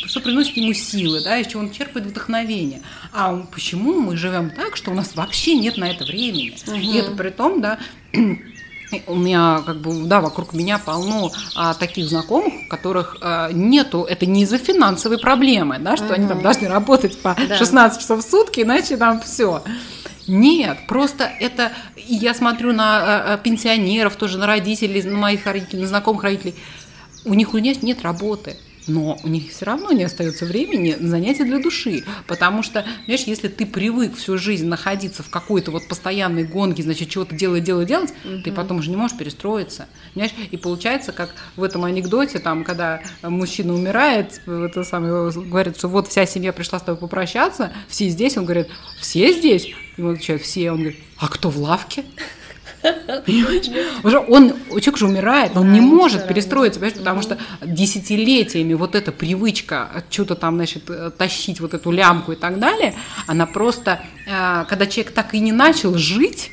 что 0.05 0.19
приносит 0.19 0.57
ему 0.57 0.73
силы, 0.73 1.23
да, 1.23 1.37
из 1.37 1.47
чего 1.47 1.61
он 1.61 1.71
черпает 1.71 2.07
вдохновение. 2.07 2.81
А 3.13 3.35
почему 3.51 3.99
мы 3.99 4.17
живем 4.17 4.49
так, 4.49 4.75
что 4.75 4.91
у 4.91 4.93
нас 4.93 5.15
вообще 5.15 5.55
нет 5.55 5.77
на 5.77 5.89
это 5.89 6.05
времени? 6.05 6.55
Угу. 6.67 6.75
И 6.75 6.97
это 6.97 7.11
при 7.11 7.29
том, 7.29 7.61
да, 7.61 7.79
у 9.07 9.15
меня 9.15 9.61
как 9.65 9.77
бы 9.81 10.05
да 10.05 10.21
вокруг 10.21 10.53
меня 10.53 10.79
полно 10.79 11.31
а, 11.55 11.73
таких 11.73 12.07
знакомых, 12.07 12.53
у 12.65 12.69
которых 12.69 13.17
а, 13.21 13.51
нету 13.51 14.03
это 14.03 14.25
не 14.25 14.43
из-за 14.43 14.57
финансовой 14.57 15.17
проблемы, 15.17 15.79
да, 15.79 15.97
что 15.97 16.07
угу. 16.07 16.13
они 16.13 16.27
там 16.27 16.41
должны 16.41 16.67
работать 16.67 17.17
по 17.19 17.35
да. 17.47 17.57
16 17.57 18.01
часов 18.01 18.25
в 18.25 18.29
сутки, 18.29 18.61
иначе 18.61 18.97
там 18.97 19.21
все. 19.21 19.63
Нет, 20.27 20.77
просто 20.87 21.23
это 21.39 21.71
я 21.95 22.33
смотрю 22.33 22.73
на 22.73 22.97
а, 22.97 23.33
а, 23.33 23.37
пенсионеров, 23.37 24.15
тоже 24.15 24.37
на 24.37 24.47
родителей, 24.47 25.01
на 25.03 25.17
моих 25.17 25.45
родителей, 25.45 25.81
на 25.81 25.87
знакомых 25.87 26.23
родителей, 26.23 26.55
у 27.25 27.33
них 27.33 27.53
у 27.53 27.57
них 27.57 27.81
нет 27.83 28.03
работы 28.03 28.57
но 28.87 29.19
у 29.23 29.27
них 29.27 29.51
все 29.51 29.65
равно 29.65 29.91
не 29.91 30.03
остается 30.03 30.45
времени 30.45 30.95
на 30.99 31.09
занятия 31.09 31.43
для 31.43 31.59
души, 31.59 32.03
потому 32.27 32.63
что, 32.63 32.85
знаешь, 33.05 33.23
если 33.23 33.47
ты 33.47 33.65
привык 33.65 34.15
всю 34.15 34.37
жизнь 34.37 34.67
находиться 34.67 35.23
в 35.23 35.29
какой-то 35.29 35.71
вот 35.71 35.87
постоянной 35.87 36.43
гонке, 36.43 36.83
значит, 36.83 37.09
чего-то 37.09 37.35
делать, 37.35 37.63
делать, 37.63 37.87
делать, 37.87 38.13
угу. 38.23 38.41
ты 38.43 38.51
потом 38.51 38.77
уже 38.77 38.89
не 38.89 38.95
можешь 38.95 39.17
перестроиться, 39.17 39.87
понимаешь? 40.13 40.33
И 40.51 40.57
получается, 40.57 41.11
как 41.11 41.35
в 41.55 41.63
этом 41.63 41.83
анекдоте, 41.83 42.39
там, 42.39 42.63
когда 42.63 43.01
мужчина 43.21 43.73
умирает, 43.73 44.41
это 44.45 44.83
самое, 44.83 45.31
говорит, 45.31 45.77
что 45.77 45.87
вот 45.87 46.07
вся 46.07 46.25
семья 46.25 46.53
пришла 46.53 46.79
с 46.79 46.83
тобой 46.83 46.99
попрощаться, 46.99 47.71
все 47.87 48.09
здесь, 48.09 48.37
он 48.37 48.45
говорит, 48.45 48.67
все 48.99 49.33
здесь? 49.33 49.73
И 49.97 50.01
он 50.01 50.13
отвечает, 50.13 50.41
все, 50.41 50.71
он 50.71 50.79
говорит, 50.79 50.99
а 51.17 51.27
кто 51.27 51.49
в 51.49 51.57
лавке? 51.57 52.03
Уже 54.03 54.19
он, 54.19 54.53
человек 54.69 54.97
же 54.97 55.05
умирает, 55.05 55.55
он 55.55 55.71
не 55.71 55.81
может 55.81 56.27
перестроиться, 56.27 56.79
понимаешь, 56.79 56.99
потому 56.99 57.21
что 57.21 57.37
десятилетиями 57.65 58.73
вот 58.73 58.95
эта 58.95 59.11
привычка 59.11 60.03
что-то 60.09 60.35
там, 60.35 60.55
значит, 60.55 60.89
тащить 61.17 61.59
вот 61.59 61.73
эту 61.73 61.91
лямку 61.91 62.31
и 62.31 62.35
так 62.35 62.59
далее, 62.59 62.93
она 63.27 63.45
просто, 63.45 64.01
э, 64.25 64.65
когда 64.67 64.85
человек 64.85 65.13
так 65.13 65.33
и 65.33 65.39
не 65.39 65.51
начал 65.51 65.95
жить, 65.95 66.51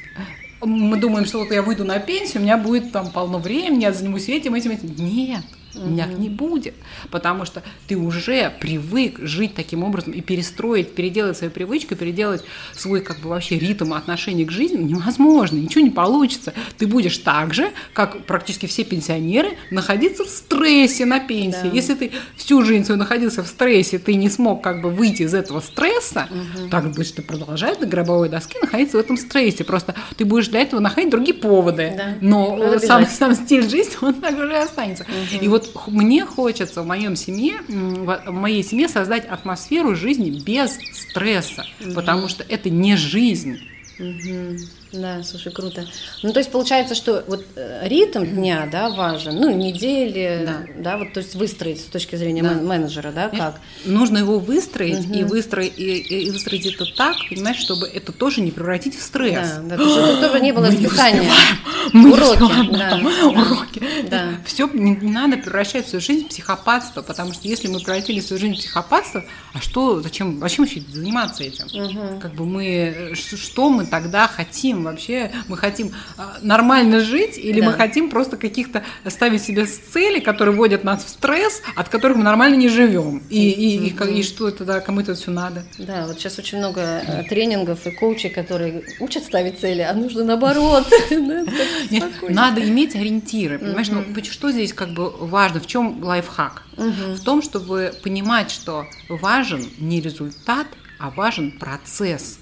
мы 0.63 0.97
думаем, 0.97 1.27
что 1.27 1.39
вот 1.39 1.51
я 1.51 1.63
выйду 1.63 1.85
на 1.85 1.99
пенсию, 1.99 2.41
у 2.41 2.45
меня 2.45 2.57
будет 2.57 2.93
там 2.93 3.11
полно 3.11 3.39
времени, 3.39 3.83
я 3.83 3.93
занимусь 3.93 4.29
этим, 4.29 4.55
этим, 4.55 4.71
этим. 4.73 4.95
Нет. 4.97 5.45
Угу. 5.75 5.89
Няк 5.89 6.19
не 6.19 6.29
будет, 6.29 6.75
потому 7.11 7.45
что 7.45 7.63
ты 7.87 7.97
уже 7.97 8.53
привык 8.61 9.19
жить 9.21 9.55
таким 9.55 9.85
образом 9.85 10.13
и 10.13 10.21
перестроить, 10.21 10.95
переделать 10.95 11.37
свою 11.37 11.53
привычку, 11.53 11.97
переделать 11.97 12.45
свой 12.73 13.01
как 13.01 13.21
бы 13.21 13.31
вообще 13.31 13.59
ритм 13.59 13.93
отношений 13.95 14.45
к 14.45 14.51
жизни 14.51 14.83
невозможно, 14.83 15.57
ничего 15.57 15.85
не 15.85 15.91
получится. 15.91 16.55
Ты 16.79 16.87
будешь 16.87 17.19
так 17.19 17.55
же, 17.55 17.71
как 17.93 18.25
практически 18.27 18.67
все 18.67 18.85
пенсионеры, 18.85 19.57
находиться 19.71 20.25
в 20.25 20.29
стрессе 20.29 21.05
на 21.05 21.21
пенсии. 21.21 21.65
Да. 21.65 21.71
Если 21.73 21.95
ты 21.95 22.13
всю 22.37 22.63
жизнь 22.63 22.85
свою 22.85 22.99
находился 22.99 23.43
в 23.43 23.47
стрессе, 23.47 23.99
ты 23.99 24.15
не 24.15 24.29
смог 24.29 24.63
как 24.63 24.81
бы 24.83 24.91
выйти 24.91 25.23
из 25.23 25.35
этого 25.35 25.61
стресса, 25.61 26.29
угу. 26.31 26.69
так 26.71 26.91
будешь 26.93 27.11
ты 27.11 27.23
продолжать 27.23 27.81
на 27.81 27.87
гробовой 27.87 28.29
доске 28.29 28.59
находиться 28.61 28.97
в 28.97 29.01
этом 29.01 29.17
стрессе. 29.17 29.65
Просто 29.65 29.95
ты 30.17 30.25
будешь 30.25 30.49
для 30.49 30.61
этого 30.61 30.81
находить 30.81 31.11
другие 31.11 31.35
поводы. 31.35 31.95
Да. 31.97 32.15
Но 32.21 32.79
сам, 32.79 33.07
сам 33.07 33.35
стиль 33.35 33.69
жизни, 33.69 33.97
он 34.01 34.15
так 34.15 34.35
уже 34.35 34.57
останется. 34.57 35.05
Угу. 35.05 35.45
И 35.45 35.49
вот 35.49 35.64
мне 35.87 36.25
хочется 36.25 36.83
в 36.83 36.87
моем 36.87 37.17
семье, 37.17 37.61
в 37.69 38.31
моей 38.31 38.63
семье 38.63 38.89
создать 38.89 39.27
атмосферу 39.27 39.95
жизни 39.95 40.31
без 40.31 40.79
стресса, 40.93 41.67
угу. 41.81 41.95
потому 41.95 42.29
что 42.29 42.45
это 42.49 42.71
не 42.71 42.97
жизнь. 42.97 43.59
Угу. 43.99 44.59
Да, 44.95 45.23
слушай, 45.25 45.53
круто. 45.53 45.87
Ну, 46.23 46.33
то 46.33 46.39
есть 46.39 46.51
получается, 46.51 46.95
что 46.95 47.25
вот 47.27 47.45
э, 47.57 47.89
ритм 47.89 48.25
дня, 48.25 48.69
да, 48.71 48.91
важен, 48.91 49.37
ну, 49.37 49.51
недели, 49.51 50.45
да, 50.47 50.83
да 50.83 50.99
вот, 50.99 51.13
то 51.13 51.21
есть 51.21 51.35
выстроить 51.35 51.81
с 51.81 51.85
точки 51.85 52.17
зрения 52.17 52.43
да. 52.43 52.53
менеджера, 52.55 53.11
да, 53.13 53.29
как? 53.29 53.61
Нужно 53.85 54.19
его 54.19 54.39
выстроить 54.39 55.07
угу. 55.07 55.15
и, 55.15 55.25
выстроить, 55.25 55.79
и, 55.79 55.99
и 55.99 56.31
выстроить 56.31 56.67
это 56.67 56.87
так, 56.95 57.17
понимаешь, 57.29 57.59
чтобы 57.59 57.87
это 57.87 58.13
тоже 58.13 58.41
не 58.41 58.51
превратить 58.51 58.97
в 58.97 59.03
стресс. 59.03 59.59
Да, 59.65 59.77
да, 59.77 59.77
то 59.77 59.83
есть 59.83 60.21
тоже 60.21 60.41
не 60.41 60.53
было 60.53 60.67
расписания. 60.67 61.31
Мы 61.93 62.13
уроки, 62.13 62.71
да, 62.73 62.99
да, 62.99 63.29
уроки. 63.29 63.83
Да. 64.09 64.29
Все 64.47 64.69
не, 64.73 64.97
не 64.97 65.11
надо 65.11 65.37
превращать 65.37 65.89
свою 65.89 66.01
жизнь 66.01 66.27
в 66.27 66.29
психопатство, 66.29 67.03
потому 67.03 67.33
что 67.33 67.49
если 67.49 67.69
мы 67.69 67.79
превратили 67.79 68.21
свою 68.21 68.41
жизнь 68.41 68.55
в 68.55 68.59
психопатство, 68.59 69.25
а 69.53 69.61
что, 69.61 70.01
зачем, 70.01 70.41
зачем 70.41 70.65
вообще 70.65 70.83
заниматься 70.89 71.43
этим? 71.43 71.67
Угу. 71.67 72.21
Как 72.21 72.35
бы 72.35 72.47
мы, 72.47 72.67
э, 72.67 73.15
что 73.15 73.71
мы 73.71 73.87
тогда 73.87 74.29
хотим 74.29 74.84
вообще 74.85 75.31
мы 75.49 75.57
хотим 75.57 75.93
а, 76.17 76.39
нормально 76.43 77.01
жить 77.01 77.39
или 77.39 77.61
да. 77.61 77.67
мы 77.67 77.73
хотим 77.73 78.11
просто 78.11 78.37
каких-то 78.37 78.83
ставить 79.09 79.43
себе 79.43 79.67
цели, 79.67 80.21
которые 80.21 80.55
вводят 80.57 80.85
нас 80.85 81.05
в 81.05 81.09
стресс, 81.09 81.63
от 81.75 81.89
которых 81.89 82.17
мы 82.19 82.25
нормально 82.25 82.57
не 82.57 82.69
живем. 82.69 83.23
И, 83.31 83.51
и, 83.51 83.91
mm-hmm. 83.91 84.15
и, 84.15 84.21
и 84.21 84.23
что 84.23 84.49
это, 84.49 84.65
да, 84.65 84.81
кому 84.81 85.01
это 85.01 85.15
все 85.15 85.31
надо. 85.31 85.65
Да, 85.79 86.07
вот 86.07 86.19
сейчас 86.19 86.39
очень 86.39 86.59
много 86.59 86.81
э, 86.81 87.25
тренингов 87.29 87.87
и 87.87 87.91
коучей, 87.91 88.31
которые 88.31 88.85
учат 89.01 89.25
ставить 89.25 89.61
цели, 89.61 89.83
а 89.83 89.93
нужно 89.95 90.25
наоборот. 90.25 90.87
Надо 92.29 92.69
иметь 92.69 92.95
ориентиры, 92.95 93.59
понимаешь? 93.59 93.89
Ну, 93.89 94.05
что 94.25 94.51
здесь 94.51 94.73
как 94.73 94.91
бы 94.91 95.11
важно, 95.11 95.61
в 95.61 95.67
чем 95.67 96.03
лайфхак? 96.03 96.63
В 96.77 97.21
том, 97.23 97.43
чтобы 97.43 97.93
понимать, 98.03 98.51
что 98.51 98.87
важен 99.09 99.67
не 99.79 100.01
результат, 100.01 100.67
а 100.99 101.11
важен 101.11 101.53
процесс. 101.53 102.39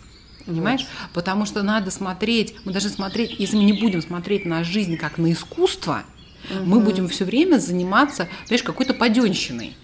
Понимаешь? 0.47 0.87
Потому 1.13 1.47
что 1.47 1.63
надо 1.63 1.91
смотреть, 1.91 2.55
мы 2.65 2.73
должны 2.73 2.91
смотреть, 2.91 3.39
если 3.39 3.57
мы 3.57 3.65
не 3.65 3.73
будем 3.73 4.03
смотреть 4.03 4.45
на 4.45 4.65
жизнь 4.65 4.97
как 4.97 5.19
на 5.19 5.33
искусство, 5.33 6.03
угу. 6.51 6.65
мы 6.65 6.81
будем 6.81 7.09
все 7.09 7.25
время 7.25 7.59
заниматься, 7.59 8.29
знаешь, 8.47 8.63
какой-то 8.63 8.95
паденщиной. 8.95 9.77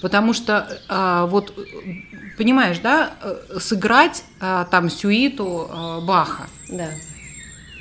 Потому 0.00 0.34
что 0.34 0.80
а, 0.88 1.26
вот, 1.26 1.58
понимаешь, 2.36 2.78
да, 2.80 3.14
э, 3.22 3.58
сыграть 3.58 4.22
а, 4.38 4.64
там 4.64 4.90
сюиту 4.90 5.68
а, 5.70 6.00
Баха. 6.02 6.46
Да. 6.68 6.90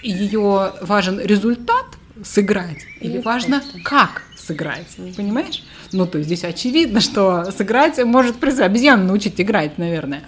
Ее 0.02 0.74
важен 0.82 1.20
результат 1.20 1.86
сыграть, 2.24 2.86
или, 3.02 3.14
или 3.14 3.18
важно 3.22 3.62
как 3.84 4.24
сыграть, 4.38 4.96
понимаешь? 5.18 5.64
Ну, 5.92 6.06
то 6.06 6.18
есть 6.18 6.28
здесь 6.28 6.44
очевидно, 6.44 7.02
что 7.02 7.52
сыграть 7.52 8.02
может 8.06 8.42
обезьяну 8.42 9.06
научить 9.06 9.42
играть, 9.42 9.78
наверное 9.78 10.24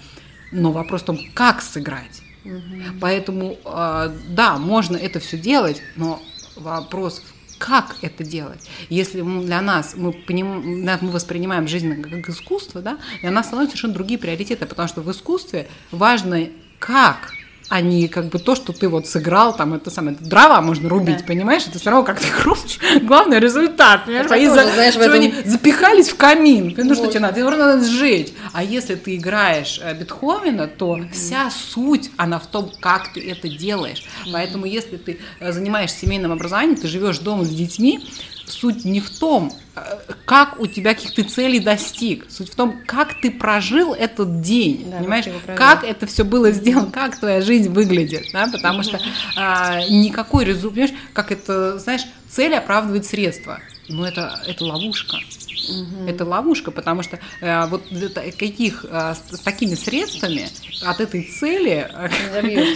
но 0.51 0.71
вопрос 0.71 1.01
в 1.01 1.05
том, 1.05 1.19
как 1.33 1.61
сыграть. 1.61 2.21
Угу. 2.43 2.99
Поэтому, 3.01 3.57
а, 3.65 4.13
да, 4.29 4.57
можно 4.57 4.95
это 4.97 5.19
все 5.19 5.37
делать, 5.37 5.81
но 5.95 6.21
вопрос, 6.55 7.21
как 7.57 7.95
это 8.01 8.23
делать. 8.23 8.69
Если 8.89 9.21
для 9.21 9.61
нас 9.61 9.95
мы, 9.95 10.13
поним, 10.13 10.83
мы 10.83 11.11
воспринимаем 11.11 11.67
жизнь 11.67 12.01
как 12.01 12.29
искусство, 12.29 12.81
да, 12.81 12.97
для 13.21 13.31
нас 13.31 13.47
становятся 13.47 13.71
совершенно 13.71 13.93
другие 13.93 14.19
приоритеты, 14.19 14.65
потому 14.65 14.87
что 14.87 15.01
в 15.01 15.11
искусстве 15.11 15.67
важно 15.91 16.49
как 16.79 17.31
а 17.69 17.81
не 17.81 18.07
как 18.07 18.29
бы 18.29 18.39
то, 18.39 18.55
что 18.55 18.73
ты 18.73 18.87
вот 18.87 19.07
сыграл, 19.07 19.55
там 19.55 19.73
это 19.73 19.89
самое, 19.89 20.15
дрова 20.19 20.61
можно 20.61 20.87
рубить, 20.87 21.19
да. 21.19 21.23
понимаешь, 21.25 21.63
это 21.67 21.79
все 21.79 21.89
равно 21.89 22.05
как 22.05 22.19
ты 22.19 22.27
крутишь, 22.27 22.79
главный 23.01 23.39
результат, 23.39 24.05
понимаешь, 24.05 24.31
они, 24.31 24.47
тоже, 24.47 24.63
за, 24.63 24.73
знаешь, 24.73 24.95
этом... 24.95 25.13
они 25.13 25.33
запихались 25.45 26.09
в 26.09 26.15
камин, 26.15 26.73
ну 26.77 26.89
вот. 26.89 26.97
что 26.97 27.07
тебе 27.07 27.21
надо, 27.21 27.35
тебе 27.35 27.49
надо 27.49 27.85
сжечь, 27.85 28.33
а 28.53 28.63
если 28.63 28.95
ты 28.95 29.15
играешь 29.15 29.79
э, 29.81 29.93
Бетховена, 29.95 30.67
то 30.67 30.97
mm-hmm. 30.97 31.11
вся 31.11 31.49
суть, 31.49 32.11
она 32.17 32.39
в 32.39 32.47
том, 32.47 32.71
как 32.79 33.13
ты 33.13 33.29
это 33.29 33.49
делаешь, 33.49 34.03
mm-hmm. 34.03 34.29
поэтому 34.31 34.65
если 34.65 34.97
ты 34.97 35.19
э, 35.39 35.51
занимаешься 35.51 35.99
семейным 35.99 36.31
образованием, 36.31 36.75
ты 36.75 36.87
живешь 36.87 37.19
дома 37.19 37.45
с 37.45 37.49
детьми, 37.49 38.07
суть 38.45 38.85
не 38.85 38.99
в 38.99 39.09
том, 39.09 39.51
э, 39.75 39.81
как 40.25 40.59
у 40.59 40.67
тебя 40.67 40.93
каких-то 40.93 41.23
целей 41.23 41.59
достиг. 41.59 42.25
Суть 42.29 42.51
в 42.51 42.55
том, 42.55 42.81
как 42.85 43.19
ты 43.21 43.31
прожил 43.31 43.93
этот 43.93 44.41
день, 44.41 44.89
да, 44.89 44.97
понимаешь? 44.97 45.25
Как 45.55 45.83
это 45.83 46.05
все 46.05 46.23
было 46.23 46.51
сделано, 46.51 46.91
как 46.91 47.19
твоя 47.19 47.41
жизнь 47.41 47.69
выглядит, 47.69 48.27
да? 48.33 48.47
Потому 48.51 48.83
что 48.83 48.99
а, 49.35 49.81
никакой 49.89 50.45
результат, 50.45 50.73
понимаешь, 50.73 50.95
как 51.13 51.31
это, 51.31 51.79
знаешь, 51.79 52.05
цель 52.29 52.55
оправдывает 52.55 53.05
средства. 53.05 53.59
Но 53.87 54.07
это, 54.07 54.41
это 54.47 54.65
ловушка. 54.65 55.17
Угу. 55.17 56.07
Это 56.07 56.25
ловушка, 56.25 56.71
потому 56.71 57.03
что 57.03 57.19
э, 57.41 57.65
вот 57.67 57.91
это, 57.91 58.21
каких 58.31 58.85
э, 58.87 59.13
с, 59.15 59.37
с 59.37 59.39
такими 59.39 59.75
средствами 59.75 60.47
от 60.83 60.99
этой 60.99 61.23
цели 61.23 61.89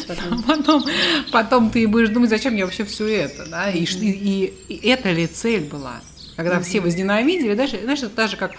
потом. 0.08 0.44
потом, 0.48 0.86
потом 1.32 1.70
ты 1.70 1.88
будешь 1.88 2.10
думать, 2.10 2.30
зачем 2.30 2.54
мне 2.54 2.66
вообще 2.66 2.86
все 2.86 3.08
это, 3.08 3.46
да, 3.46 3.70
угу. 3.70 3.78
и, 3.78 3.84
и, 3.84 4.54
и 4.68 4.88
это 4.88 5.12
ли 5.12 5.28
цель 5.28 5.66
была, 5.66 6.02
когда 6.36 6.58
угу. 6.58 6.64
все 6.64 6.80
возненавидели, 6.80 7.54
знаешь, 7.54 7.72
знаешь, 7.72 8.00
это 8.00 8.16
даже 8.16 8.38
как 8.38 8.54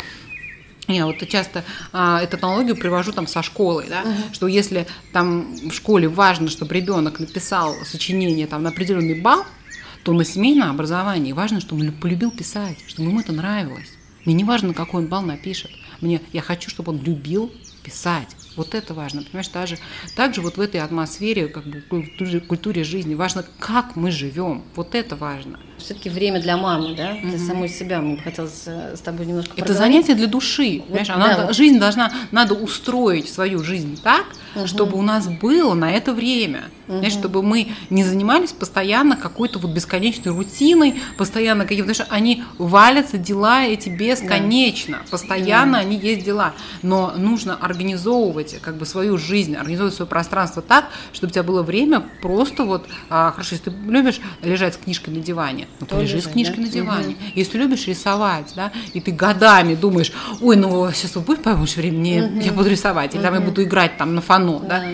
я 0.88 1.06
вот 1.06 1.16
часто 1.28 1.64
а, 1.92 2.20
эту 2.20 2.36
аналогию 2.38 2.76
привожу 2.76 3.12
там 3.12 3.26
со 3.26 3.42
школой, 3.42 3.86
да, 3.88 4.02
uh-huh. 4.02 4.32
что 4.34 4.48
если 4.48 4.88
там 5.12 5.54
в 5.54 5.72
школе 5.72 6.08
важно, 6.08 6.48
чтобы 6.48 6.74
ребенок 6.74 7.20
написал 7.20 7.76
сочинение 7.84 8.48
там 8.48 8.64
на 8.64 8.70
определенный 8.70 9.20
балл, 9.20 9.44
то 10.02 10.12
на 10.12 10.24
семейном 10.24 10.70
образовании 10.70 11.32
важно, 11.32 11.60
чтобы 11.60 11.84
он 11.84 11.92
полюбил 11.92 12.30
писать, 12.30 12.78
чтобы 12.86 13.10
ему 13.10 13.20
это 13.20 13.32
нравилось. 13.32 13.92
Мне 14.24 14.34
не 14.34 14.44
важно, 14.44 14.74
какой 14.74 15.02
он 15.02 15.08
балл 15.08 15.22
напишет. 15.22 15.70
Мне, 16.00 16.20
я 16.32 16.42
хочу, 16.42 16.70
чтобы 16.70 16.92
он 16.92 17.02
любил 17.02 17.52
писать. 17.82 18.36
Вот 18.56 18.74
это 18.74 18.94
важно, 18.94 19.22
понимаешь, 19.22 19.48
даже, 19.48 19.78
также 20.16 20.40
вот 20.40 20.56
в 20.56 20.60
этой 20.60 20.80
атмосфере, 20.80 21.48
как 21.48 21.66
бы 21.66 21.80
культуре, 21.82 22.40
культуре 22.40 22.84
жизни, 22.84 23.14
важно, 23.14 23.44
как 23.58 23.96
мы 23.96 24.10
живем, 24.10 24.62
вот 24.74 24.94
это 24.94 25.16
важно. 25.16 25.58
Все-таки 25.80 26.10
время 26.10 26.40
для 26.40 26.56
мамы, 26.56 26.94
да, 26.94 27.14
для 27.14 27.36
mm 27.36 27.46
самой 27.46 27.68
себя, 27.68 28.00
мне 28.00 28.16
бы 28.16 28.22
хотелось 28.22 28.62
э, 28.66 28.96
с 28.96 29.00
тобой 29.00 29.26
немножко 29.26 29.52
Это 29.56 29.74
занятие 29.74 30.14
для 30.14 30.26
души, 30.26 30.78
вот, 30.78 30.86
понимаешь, 30.86 31.08
да, 31.08 31.14
она, 31.14 31.46
вот. 31.46 31.56
жизнь 31.56 31.78
должна, 31.78 32.12
надо 32.30 32.54
устроить 32.54 33.28
свою 33.28 33.62
жизнь 33.62 33.98
так, 34.02 34.26
угу. 34.54 34.66
чтобы 34.66 34.98
у 34.98 35.02
нас 35.02 35.28
было 35.28 35.74
на 35.74 35.92
это 35.92 36.12
время, 36.12 36.64
угу. 36.86 36.98
знаешь, 36.98 37.12
чтобы 37.12 37.42
мы 37.42 37.68
не 37.88 38.04
занимались 38.04 38.52
постоянно 38.52 39.16
какой-то 39.16 39.58
вот 39.58 39.70
бесконечной 39.72 40.32
рутиной, 40.32 41.00
постоянно 41.16 41.64
каким-то, 41.64 41.92
потому 41.92 42.06
что 42.06 42.14
они 42.14 42.44
валятся, 42.58 43.18
дела 43.18 43.64
эти 43.64 43.88
бесконечно, 43.88 44.98
да. 44.98 45.10
постоянно 45.10 45.74
да. 45.74 45.78
они 45.80 45.96
есть 45.96 46.24
дела, 46.24 46.54
но 46.82 47.12
нужно 47.16 47.56
организовывать 47.56 48.60
как 48.60 48.76
бы 48.76 48.86
свою 48.86 49.18
жизнь, 49.18 49.56
организовывать 49.56 49.94
свое 49.94 50.08
пространство 50.08 50.62
так, 50.62 50.90
чтобы 51.12 51.30
у 51.30 51.32
тебя 51.32 51.42
было 51.42 51.62
время 51.62 52.00
просто 52.22 52.64
вот, 52.64 52.86
а, 53.08 53.32
хорошо, 53.32 53.54
если 53.56 53.70
ты 53.70 53.76
любишь 53.86 54.20
лежать 54.42 54.74
с 54.74 54.76
книжкой 54.76 55.14
на 55.14 55.20
диване, 55.20 55.68
ну 55.78 55.86
ты 55.86 55.96
лежи 55.96 56.20
с 56.20 56.26
книжкой 56.26 56.56
да? 56.56 56.62
на 56.62 56.68
диване, 56.68 57.14
угу. 57.14 57.24
если 57.34 57.58
любишь 57.58 57.86
рисовать, 57.86 58.52
да, 58.56 58.72
и 58.92 59.00
ты 59.00 59.12
годами 59.12 59.74
думаешь, 59.74 60.12
ой, 60.40 60.56
ну 60.56 60.90
сейчас 60.92 61.14
вот 61.14 61.24
будет 61.24 61.42
побольше 61.42 61.80
времени, 61.80 62.20
угу. 62.20 62.40
я 62.40 62.52
буду 62.52 62.68
рисовать, 62.68 63.14
или 63.14 63.20
угу. 63.20 63.26
там 63.26 63.34
я 63.34 63.40
буду 63.40 63.62
играть 63.62 63.96
там 63.96 64.14
на 64.14 64.20
фон 64.20 64.40
оно, 64.40 64.58
да. 64.60 64.80
да? 64.80 64.84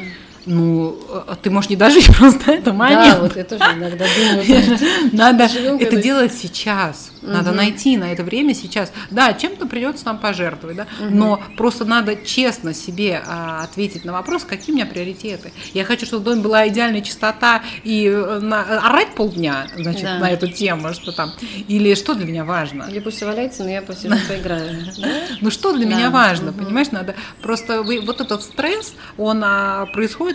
Ну, 0.47 0.97
а 1.27 1.35
ты 1.35 1.51
можешь 1.51 1.71
не 1.71 1.77
дожить 1.77 2.07
просто 2.19 2.53
это 2.53 2.73
момент. 2.73 3.17
Да, 3.17 3.21
вот 3.21 3.37
я 3.37 3.45
тоже 3.45 3.65
иногда 3.65 4.07
думаю. 4.17 4.79
Надо 5.13 5.45
это 5.45 5.97
делать 5.97 6.33
сейчас. 6.33 7.11
Надо 7.23 7.53
найти 7.53 7.97
на 7.97 8.13
это 8.13 8.23
время 8.23 8.55
сейчас. 8.55 8.93
Да, 9.11 9.33
чем-то 9.33 9.67
придется 9.67 10.07
нам 10.07 10.19
пожертвовать, 10.19 10.77
да, 10.77 10.87
но 11.01 11.43
просто 11.57 11.85
надо 11.85 12.17
честно 12.17 12.73
себе 12.73 13.23
а, 13.27 13.65
ответить 13.65 14.05
на 14.05 14.13
вопрос, 14.13 14.45
какие 14.45 14.73
у 14.73 14.77
меня 14.77 14.87
приоритеты. 14.87 15.53
Я 15.75 15.85
хочу, 15.85 16.07
чтобы 16.07 16.23
в 16.23 16.25
доме 16.25 16.43
была 16.43 16.69
идеальная 16.69 17.01
чистота 17.01 17.63
и 17.83 18.07
э, 18.07 18.39
на, 18.41 18.63
орать 18.79 19.15
полдня, 19.15 19.67
значит, 19.77 20.05
на 20.05 20.31
эту 20.31 20.47
тему, 20.47 20.93
что 20.95 21.11
там. 21.11 21.33
Или 21.67 21.95
что 21.95 22.15
для 22.15 22.27
меня 22.27 22.45
важно. 22.45 22.87
Или 22.89 23.01
пусть 23.01 23.23
валяется, 23.23 23.65
но 23.65 23.71
я 23.71 23.83
посижу, 23.83 24.15
поиграю. 24.29 24.85
Ну 25.41 25.51
что 25.51 25.73
для 25.73 25.87
меня 25.87 26.11
важно, 26.11 26.53
понимаешь, 26.53 26.91
надо 26.91 27.15
просто 27.43 27.83
вот 27.83 28.21
этот 28.21 28.43
стресс, 28.43 28.95
он 29.19 29.43
а, 29.45 29.87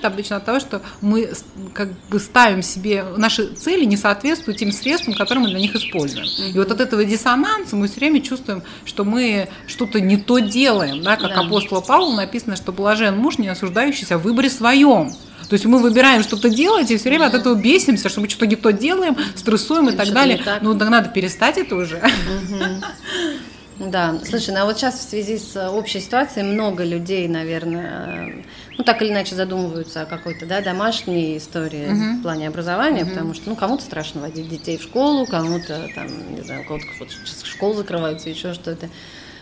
происходит 0.02 0.06
обычно 0.06 0.38
от 0.38 0.46
того, 0.46 0.60
что 0.60 0.82
мы 1.02 1.32
как 1.74 1.90
бы 2.10 2.20
ставим 2.20 2.62
себе, 2.62 3.06
наши 3.18 3.48
цели 3.56 3.86
не 3.86 3.98
соответствуют 3.98 4.60
тем 4.60 4.72
средствам, 4.72 5.14
которые 5.16 5.44
мы 5.44 5.50
для 5.50 5.60
них 5.60 5.76
используем. 5.76 6.26
И 6.54 6.58
вот 6.58 6.72
от 6.72 6.80
этого 6.80 7.04
диссонанса 7.06 7.76
мы 7.76 7.88
все 7.88 8.00
время 8.00 8.22
чувствуем, 8.22 8.64
что 8.86 9.04
мы 9.04 9.50
что-то 9.68 10.00
не 10.00 10.18
то 10.18 10.40
делаем, 10.40 11.04
да, 11.04 11.16
как 11.16 11.34
да. 11.34 11.42
апостола 11.42 11.82
Павла 11.82 12.16
написано, 12.16 12.56
что 12.56 12.72
блажен 12.72 13.18
муж, 13.18 13.38
не 13.38 13.48
осуждающийся 13.48 14.18
в 14.18 14.24
выборе 14.24 14.50
своем. 14.50 15.12
То 15.50 15.56
есть 15.56 15.66
мы 15.66 15.80
выбираем 15.80 16.24
что-то 16.24 16.50
делать 16.50 16.92
и 16.92 16.98
все 16.98 17.10
время 17.10 17.26
от 17.26 17.34
этого 17.34 17.56
бесимся, 17.56 18.08
что 18.08 18.22
мы 18.22 18.30
что-то 18.30 18.48
не 18.48 18.56
то 18.56 18.72
делаем, 18.72 19.18
стрессуем 19.36 19.90
и, 19.90 19.94
и 19.94 19.96
так 19.98 20.12
далее. 20.14 20.40
Так. 20.44 20.62
Ну, 20.62 20.74
да 20.74 20.90
надо 20.90 21.10
перестать 21.10 21.58
это 21.58 21.76
уже. 21.76 22.02
Да, 23.90 24.20
слушай, 24.24 24.54
ну 24.54 24.62
а 24.62 24.66
вот 24.66 24.78
сейчас 24.78 25.00
в 25.00 25.10
связи 25.10 25.40
с 25.40 25.70
общей 25.70 26.00
ситуацией 26.00 26.46
много 26.46 26.84
людей, 26.84 27.28
наверное, 27.28 28.46
ну 28.82 28.86
так 28.86 29.00
или 29.04 29.10
иначе 29.10 29.36
задумываются 29.36 30.02
о 30.02 30.06
какой-то 30.08 30.48
да, 30.48 30.60
домашней 30.60 31.38
истории 31.38 31.92
uh-huh. 31.92 32.18
в 32.18 32.22
плане 32.24 32.48
образования, 32.48 33.04
uh-huh. 33.04 33.10
потому 33.10 33.36
что 33.36 33.52
ну 33.52 33.56
кому-то 33.56 33.84
страшно 33.84 34.22
водить 34.22 34.50
детей 34.50 34.80
в 34.80 34.82
школу, 34.82 35.28
кому-то 35.28 35.88
там, 35.94 36.08
не 36.34 36.42
знаю, 36.42 36.62
у 36.62 36.64
кого-то 36.64 36.86
вот, 36.98 37.10
школы 37.44 37.76
закрываются, 37.76 38.28
еще 38.32 38.56
что-то. 38.56 38.90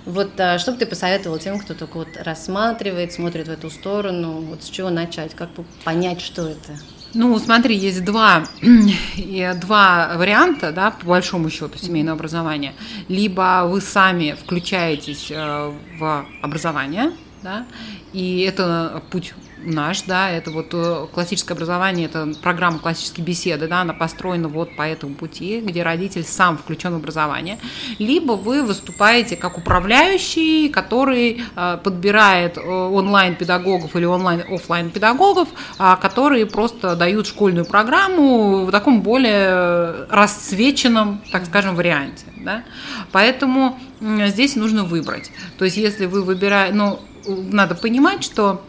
Вот 0.03 0.37
а, 0.41 0.59
что 0.59 0.73
бы 0.73 0.77
ты 0.77 0.85
посоветовал 0.85 1.37
тем, 1.37 1.57
кто 1.57 1.73
только 1.73 1.99
вот 1.99 2.09
рассматривает, 2.19 3.13
смотрит 3.13 3.47
в 3.47 3.51
эту 3.51 3.69
сторону, 3.69 4.41
вот 4.41 4.61
с 4.61 4.67
чего 4.67 4.89
начать, 4.89 5.33
как 5.35 5.47
понять, 5.85 6.19
что 6.19 6.49
это? 6.49 6.77
Ну, 7.13 7.39
смотри, 7.39 7.77
есть 7.77 8.03
два, 8.03 8.43
два 9.55 10.15
варианта, 10.17 10.73
да, 10.73 10.91
по 10.91 11.05
большому 11.05 11.49
счету, 11.49 11.77
семейного 11.77 12.17
образования. 12.17 12.73
Либо 13.07 13.63
вы 13.65 13.79
сами 13.79 14.35
включаетесь 14.37 15.31
э, 15.31 15.71
в 15.97 16.25
образование, 16.41 17.13
да, 17.41 17.65
и 18.13 18.41
это 18.41 19.03
путь 19.11 19.33
наш, 19.63 20.03
да, 20.03 20.29
это 20.29 20.51
вот 20.51 20.67
э, 20.71 21.07
классическое 21.13 21.55
образование, 21.55 22.05
это 22.05 22.31
программа 22.41 22.79
классической 22.79 23.21
беседы, 23.21 23.67
да, 23.67 23.81
она 23.81 23.93
построена 23.93 24.47
вот 24.47 24.75
по 24.75 24.83
этому 24.83 25.15
пути, 25.15 25.61
где 25.61 25.83
родитель 25.83 26.23
сам 26.23 26.57
включен 26.57 26.93
в 26.93 26.97
образование, 26.97 27.59
либо 27.97 28.33
вы 28.33 28.63
выступаете 28.63 29.35
как 29.35 29.57
управляющий, 29.57 30.69
который 30.69 31.43
э, 31.55 31.77
подбирает 31.83 32.57
э, 32.57 32.61
онлайн-педагогов 32.61 33.95
или 33.95 34.05
онлайн-офлайн 34.05 34.89
педагогов, 34.91 35.49
а, 35.77 35.95
которые 35.95 36.45
просто 36.45 36.95
дают 36.95 37.27
школьную 37.27 37.65
программу 37.65 38.65
в 38.65 38.71
таком 38.71 39.01
более 39.01 40.05
расцвеченном, 40.09 41.21
так 41.31 41.45
скажем, 41.45 41.75
варианте, 41.75 42.25
да, 42.37 42.63
поэтому 43.11 43.77
здесь 43.99 44.55
нужно 44.55 44.83
выбрать, 44.83 45.31
то 45.57 45.65
есть 45.65 45.77
если 45.77 46.05
вы 46.05 46.23
выбираете, 46.23 46.73
ну, 46.73 46.99
надо 47.27 47.75
понимать, 47.75 48.23
что 48.23 48.63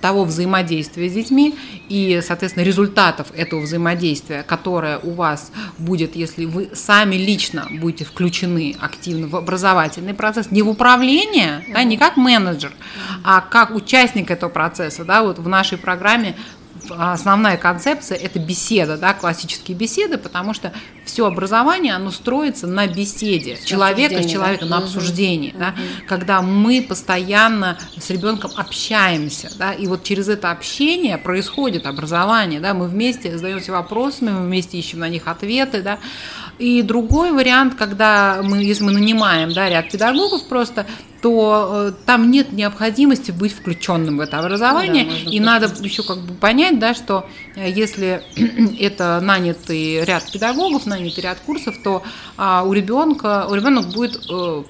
того 0.00 0.24
взаимодействия 0.24 1.08
с 1.08 1.12
детьми 1.12 1.56
и, 1.88 2.20
соответственно, 2.22 2.64
результатов 2.64 3.28
этого 3.34 3.60
взаимодействия, 3.60 4.42
которое 4.42 4.98
у 4.98 5.12
вас 5.12 5.52
будет, 5.78 6.16
если 6.16 6.44
вы 6.44 6.70
сами 6.74 7.16
лично 7.16 7.66
будете 7.80 8.04
включены 8.04 8.76
активно 8.80 9.26
в 9.26 9.36
образовательный 9.36 10.14
процесс, 10.14 10.50
не 10.50 10.62
в 10.62 10.68
управление, 10.68 11.64
да, 11.72 11.82
не 11.82 11.96
как 11.96 12.16
менеджер, 12.16 12.72
а 13.22 13.40
как 13.40 13.74
участник 13.74 14.30
этого 14.30 14.50
процесса. 14.50 15.04
Да, 15.04 15.22
вот 15.22 15.38
в 15.38 15.48
нашей 15.48 15.78
программе 15.78 16.36
основная 16.90 17.56
концепция– 17.56 18.16
это 18.22 18.38
беседа, 18.38 18.96
да, 18.96 19.14
классические 19.14 19.76
беседы, 19.76 20.18
потому 20.18 20.54
что 20.54 20.72
все 21.04 21.26
образование, 21.26 21.94
оно 21.94 22.10
строится 22.10 22.66
на 22.66 22.86
беседе 22.86 23.56
с 23.56 23.64
человека 23.64 24.22
с 24.22 24.30
человеком, 24.30 24.68
да? 24.68 24.78
на 24.78 24.84
обсуждении, 24.84 25.50
угу. 25.50 25.58
да, 25.58 25.74
когда 26.08 26.42
мы 26.42 26.82
постоянно 26.82 27.78
с 27.98 28.10
ребенком 28.10 28.50
общаемся, 28.56 29.50
да, 29.58 29.72
и 29.72 29.86
вот 29.86 30.02
через 30.02 30.28
это 30.28 30.50
общение 30.50 31.18
происходит 31.18 31.86
образование, 31.86 32.60
да, 32.60 32.74
мы 32.74 32.88
вместе 32.88 33.36
задаемся 33.36 33.72
вопросами, 33.72 34.30
мы 34.30 34.46
вместе 34.46 34.78
ищем 34.78 35.00
на 35.00 35.08
них 35.08 35.28
ответы, 35.28 35.82
да, 35.82 35.98
и 36.58 36.82
другой 36.82 37.32
вариант, 37.32 37.74
когда 37.74 38.40
мы, 38.42 38.62
если 38.62 38.84
мы 38.84 38.92
нанимаем 38.92 39.52
да, 39.52 39.68
ряд 39.68 39.90
педагогов 39.90 40.46
просто, 40.48 40.86
то 41.20 41.88
э, 41.88 41.92
там 42.04 42.30
нет 42.30 42.52
необходимости 42.52 43.30
быть 43.30 43.52
включенным 43.52 44.18
в 44.18 44.20
это 44.20 44.38
образование. 44.38 45.04
Да, 45.04 45.30
и 45.30 45.40
надо 45.40 45.72
еще 45.80 46.02
как 46.02 46.18
бы 46.18 46.34
понять, 46.34 46.78
да, 46.78 46.94
что 46.94 47.26
э, 47.56 47.70
если 47.70 48.22
это 48.78 49.20
нанятый 49.22 50.04
ряд 50.04 50.30
педагогов, 50.30 50.86
нанятый 50.86 51.22
ряд 51.22 51.38
курсов, 51.40 51.76
то 51.82 52.02
а, 52.36 52.62
у 52.62 52.72
ребенка 52.72 53.46
у 53.48 53.54
ребенка 53.54 53.88
будет 53.88 54.20
э, 54.30 54.64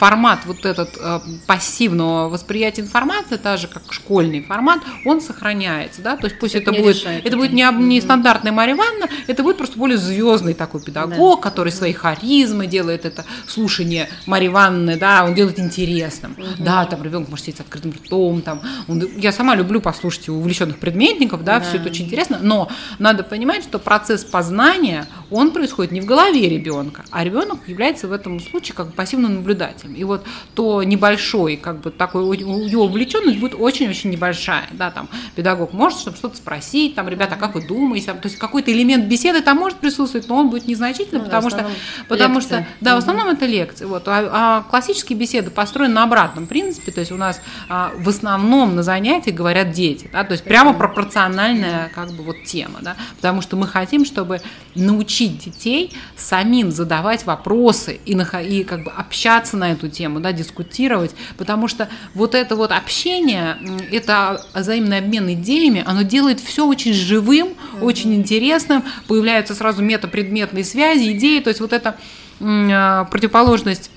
формат 0.00 0.46
вот 0.46 0.64
этот 0.64 0.96
э, 0.98 1.20
пассивного 1.46 2.30
восприятия 2.30 2.80
информации, 2.80 3.36
так 3.36 3.58
же 3.58 3.68
как 3.68 3.82
школьный 3.92 4.42
формат, 4.42 4.80
он 5.04 5.20
сохраняется, 5.20 6.00
да, 6.00 6.16
то 6.16 6.26
есть 6.26 6.38
пусть 6.38 6.54
это, 6.54 6.70
это 6.70 6.80
будет, 6.82 6.96
решает, 6.96 7.26
это 7.26 7.36
будет 7.36 7.52
не, 7.52 7.70
не 7.70 8.00
стандартная 8.00 8.50
Мария 8.50 8.74
Ивановна, 8.74 9.08
это 9.26 9.42
будет 9.42 9.58
просто 9.58 9.78
более 9.78 9.98
звездный 9.98 10.54
такой 10.54 10.80
педагог, 10.80 11.40
да. 11.40 11.50
который 11.50 11.70
своей 11.70 11.92
харизмой 11.92 12.66
делает 12.66 13.04
это 13.04 13.26
слушание 13.46 14.08
Марии 14.24 14.46
Ивановны, 14.46 14.96
да, 14.96 15.22
он 15.22 15.34
делает 15.34 15.58
интересным, 15.58 16.32
угу. 16.32 16.46
да, 16.64 16.86
там 16.86 17.02
ребенок 17.02 17.28
может 17.28 17.44
сидеть 17.44 17.58
с 17.58 17.60
открытым 17.60 17.92
ртом, 17.92 18.40
там, 18.40 18.62
он, 18.88 19.06
я 19.18 19.32
сама 19.32 19.54
люблю 19.54 19.82
послушать 19.82 20.30
увлеченных 20.30 20.78
предметников, 20.78 21.44
да, 21.44 21.58
да, 21.58 21.60
все 21.60 21.76
это 21.76 21.90
очень 21.90 22.06
интересно, 22.06 22.38
но 22.40 22.70
надо 22.98 23.22
понимать, 23.22 23.64
что 23.64 23.78
процесс 23.78 24.24
познания, 24.24 25.06
он 25.30 25.50
происходит 25.50 25.92
не 25.92 26.00
в 26.00 26.06
голове 26.06 26.48
ребенка, 26.48 27.04
а 27.10 27.22
ребенок 27.22 27.58
является 27.68 28.08
в 28.08 28.12
этом 28.12 28.40
случае 28.40 28.74
как 28.74 28.94
пассивным 28.94 29.34
наблюдателем 29.34 29.89
этим. 29.90 29.94
И 29.94 30.04
вот 30.04 30.24
то 30.54 30.82
небольшой, 30.82 31.56
как 31.56 31.80
бы 31.80 31.90
такой, 31.90 32.22
у 32.22 32.80
увлеченность 32.80 33.38
будет 33.38 33.54
очень-очень 33.54 34.10
небольшая, 34.10 34.68
да, 34.72 34.90
там 34.90 35.08
педагог 35.34 35.72
может 35.72 35.98
что-то 35.98 36.36
спросить, 36.36 36.94
там, 36.94 37.08
ребята, 37.08 37.36
как 37.36 37.54
вы 37.54 37.62
думаете, 37.62 38.12
то 38.12 38.20
есть 38.24 38.36
какой-то 38.36 38.72
элемент 38.72 39.06
беседы 39.06 39.42
там 39.42 39.58
может 39.58 39.78
присутствовать, 39.78 40.28
но 40.28 40.36
он 40.36 40.50
будет 40.50 40.66
незначительный, 40.66 41.20
ну, 41.20 41.24
потому 41.24 41.50
что, 41.50 41.66
потому 42.08 42.36
лекции. 42.36 42.48
что, 42.48 42.66
да, 42.80 42.94
в 42.94 42.98
основном 42.98 43.28
это 43.28 43.46
лекции, 43.46 43.84
вот, 43.84 44.06
а, 44.06 44.30
а 44.32 44.62
классические 44.70 45.18
беседы 45.18 45.50
построены 45.50 45.94
на 45.94 46.04
обратном 46.04 46.46
принципе, 46.46 46.92
то 46.92 47.00
есть 47.00 47.12
у 47.12 47.16
нас 47.16 47.40
а, 47.68 47.92
в 47.96 48.08
основном 48.08 48.76
на 48.76 48.82
занятиях 48.82 49.36
говорят 49.36 49.72
дети, 49.72 50.08
да, 50.12 50.24
то 50.24 50.32
есть 50.32 50.44
прямо 50.44 50.72
пропорциональная, 50.74 51.90
как 51.94 52.10
бы, 52.12 52.22
вот 52.22 52.44
тема, 52.44 52.78
да, 52.80 52.96
потому 53.16 53.42
что 53.42 53.56
мы 53.56 53.66
хотим, 53.66 54.04
чтобы 54.04 54.40
научить 54.74 55.44
детей 55.44 55.92
самим 56.16 56.70
задавать 56.70 57.24
вопросы 57.26 58.00
и, 58.04 58.12
и 58.12 58.64
как 58.64 58.84
бы 58.84 58.90
общаться 58.90 59.56
на 59.56 59.72
эту 59.72 59.79
эту 59.80 59.88
тему, 59.88 60.20
да, 60.20 60.32
дискутировать, 60.32 61.12
потому 61.36 61.68
что 61.68 61.88
вот 62.14 62.34
это 62.34 62.56
вот 62.56 62.70
общение, 62.70 63.56
это 63.90 64.44
взаимный 64.54 64.98
обмен 64.98 65.32
идеями, 65.32 65.82
оно 65.86 66.02
делает 66.02 66.40
все 66.40 66.66
очень 66.66 66.92
живым, 66.92 67.48
mm-hmm. 67.48 67.82
очень 67.82 68.14
интересным, 68.14 68.84
появляются 69.08 69.54
сразу 69.54 69.82
метапредметные 69.82 70.64
связи, 70.64 71.12
идеи, 71.12 71.40
то 71.40 71.48
есть 71.48 71.60
вот 71.60 71.72
эта 71.72 71.96
противоположность 72.38 73.90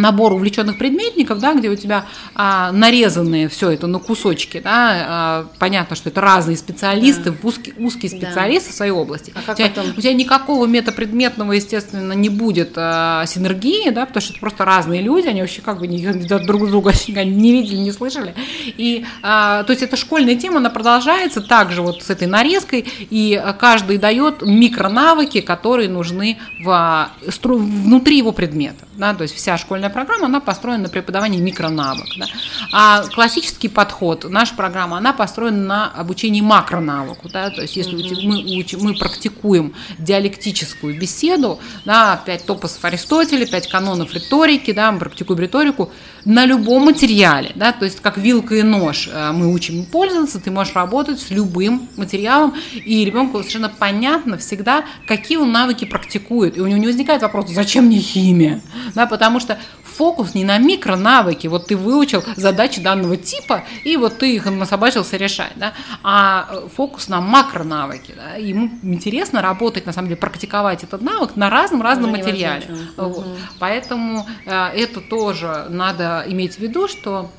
набор 0.00 0.32
увлеченных 0.32 0.78
предметников, 0.78 1.38
да, 1.38 1.54
где 1.54 1.68
у 1.68 1.76
тебя 1.76 2.06
а, 2.34 2.72
нарезанные 2.72 3.48
все 3.48 3.70
это 3.70 3.86
на 3.86 3.98
кусочки, 3.98 4.60
да, 4.62 5.06
а, 5.08 5.46
понятно, 5.58 5.96
что 5.96 6.08
это 6.08 6.20
разные 6.20 6.56
специалисты, 6.56 7.30
да. 7.30 7.36
узкие, 7.42 7.74
узкие 7.78 8.10
специалисты 8.10 8.68
да. 8.68 8.72
в 8.72 8.76
своей 8.76 8.92
области. 8.92 9.32
А 9.34 9.52
у, 9.52 9.54
тебя, 9.54 9.68
потом... 9.68 9.90
у 9.96 10.00
тебя 10.00 10.12
никакого 10.12 10.66
метапредметного, 10.66 11.52
естественно, 11.52 12.12
не 12.12 12.28
будет 12.28 12.72
а, 12.76 13.24
синергии, 13.26 13.90
да, 13.90 14.06
потому 14.06 14.22
что 14.22 14.32
это 14.32 14.40
просто 14.40 14.64
разные 14.64 15.02
люди, 15.02 15.28
они 15.28 15.40
вообще 15.40 15.62
как 15.62 15.78
бы 15.78 15.86
не, 15.86 16.00
друг 16.44 16.68
друга 16.68 16.92
не 17.08 17.52
видели, 17.52 17.76
не 17.76 17.92
слышали. 17.92 18.34
И, 18.66 19.04
а, 19.22 19.62
то 19.64 19.72
есть 19.72 19.82
эта 19.82 19.96
школьная 19.96 20.36
тема, 20.36 20.58
она 20.58 20.70
продолжается 20.70 21.40
также 21.40 21.82
вот 21.82 22.02
с 22.02 22.10
этой 22.10 22.26
нарезкой, 22.26 22.86
и 22.98 23.42
каждый 23.58 23.98
дает 23.98 24.42
микронавыки, 24.42 25.40
которые 25.40 25.88
нужны 25.88 26.38
в, 26.62 27.10
внутри 27.42 28.18
его 28.18 28.32
предмета. 28.32 28.86
Да, 28.94 29.14
то 29.14 29.22
есть 29.22 29.34
вся 29.34 29.56
школьная 29.58 29.89
программа, 29.90 30.26
она 30.26 30.40
построена 30.40 30.84
на 30.84 30.88
преподавании 30.88 31.40
микронавык. 31.40 32.06
Да? 32.18 32.26
А 32.72 33.02
классический 33.08 33.68
подход, 33.68 34.24
наша 34.28 34.54
программа, 34.54 34.98
она 34.98 35.12
построена 35.12 35.58
на 35.58 35.90
обучении 35.90 36.40
макронавыку. 36.40 37.28
Да? 37.28 37.50
То 37.50 37.62
есть 37.62 37.76
если 37.76 37.98
mm-hmm. 37.98 38.26
мы, 38.26 38.58
учим, 38.58 38.80
мы 38.82 38.94
практикуем 38.94 39.74
диалектическую 39.98 40.98
беседу, 40.98 41.58
да, 41.84 42.20
пять 42.24 42.46
топосов 42.46 42.84
Аристотеля, 42.84 43.46
пять 43.46 43.68
канонов 43.68 44.14
риторики, 44.14 44.72
да, 44.72 44.92
мы 44.92 44.98
практикуем 44.98 45.40
риторику 45.40 45.90
на 46.24 46.44
любом 46.44 46.84
материале. 46.84 47.52
Да? 47.54 47.72
То 47.72 47.84
есть 47.84 48.00
как 48.00 48.18
вилка 48.18 48.54
и 48.54 48.62
нож 48.62 49.08
э, 49.12 49.32
мы 49.32 49.52
учим 49.52 49.84
пользоваться, 49.84 50.40
ты 50.40 50.50
можешь 50.50 50.74
работать 50.74 51.20
с 51.20 51.30
любым 51.30 51.88
материалом, 51.96 52.54
и 52.74 53.04
ребенку 53.04 53.38
совершенно 53.38 53.68
понятно 53.68 54.38
всегда, 54.38 54.84
какие 55.06 55.38
он 55.38 55.52
навыки 55.52 55.84
практикует. 55.84 56.56
И 56.56 56.60
у 56.60 56.66
него 56.66 56.78
не 56.78 56.86
возникает 56.86 57.22
вопрос, 57.22 57.50
зачем 57.50 57.86
мне 57.86 57.98
химия? 57.98 58.60
Да, 58.94 59.06
потому 59.06 59.40
что 59.40 59.58
фокус 60.00 60.34
не 60.34 60.44
на 60.44 60.56
микронавыки, 60.56 61.46
вот 61.46 61.66
ты 61.66 61.76
выучил 61.76 62.24
задачи 62.34 62.80
данного 62.80 63.18
типа, 63.18 63.64
и 63.84 63.98
вот 63.98 64.16
ты 64.16 64.34
их 64.34 64.46
насобачился 64.46 65.18
решать, 65.18 65.52
да, 65.56 65.74
а 66.02 66.48
э, 66.50 66.68
фокус 66.74 67.08
на 67.08 67.20
макронавыки. 67.20 68.14
Да, 68.16 68.36
ему 68.36 68.70
интересно 68.82 69.42
работать, 69.42 69.84
на 69.84 69.92
самом 69.92 70.08
деле, 70.08 70.16
практиковать 70.16 70.84
этот 70.84 71.02
навык 71.02 71.36
на 71.36 71.50
разном-разном 71.50 72.12
материале. 72.12 72.66
Вот. 72.96 73.18
Угу. 73.18 73.36
Поэтому 73.58 74.26
э, 74.46 74.68
это 74.74 75.02
тоже 75.02 75.66
надо 75.68 76.24
иметь 76.28 76.54
в 76.54 76.60
виду, 76.60 76.88
что 76.88 77.30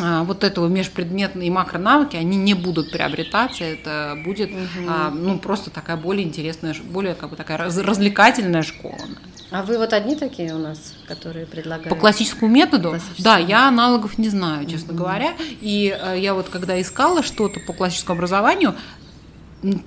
а, 0.00 0.24
вот 0.24 0.42
этого 0.42 0.66
межпредметные 0.66 1.50
макронавыки, 1.52 2.16
они 2.16 2.36
не 2.36 2.54
будут 2.54 2.90
приобретаться, 2.90 3.62
это 3.62 4.18
будет 4.24 4.50
угу. 4.50 4.88
а, 4.88 5.10
ну, 5.10 5.38
просто 5.38 5.70
такая 5.70 5.96
более 5.96 6.26
интересная, 6.26 6.74
более 6.90 7.14
как 7.14 7.30
бы 7.30 7.36
такая 7.36 7.56
раз, 7.56 7.78
развлекательная 7.78 8.62
школа. 8.62 8.98
А 9.50 9.62
вы 9.62 9.78
вот 9.78 9.94
одни 9.94 10.14
такие 10.14 10.54
у 10.54 10.58
нас, 10.58 10.94
которые 11.06 11.46
предлагают? 11.46 11.88
По 11.88 11.96
классическому 11.96 12.50
методу? 12.50 12.90
Классическому. 12.90 13.24
Да, 13.24 13.38
я 13.38 13.68
аналогов 13.68 14.18
не 14.18 14.28
знаю, 14.28 14.66
честно 14.66 14.92
mm 14.92 14.96
говоря. 14.96 15.32
И 15.60 15.96
э, 15.98 16.18
я 16.18 16.34
вот 16.34 16.48
когда 16.50 16.78
искала 16.80 17.22
что-то 17.22 17.60
по 17.60 17.72
классическому 17.72 18.18
образованию, 18.18 18.74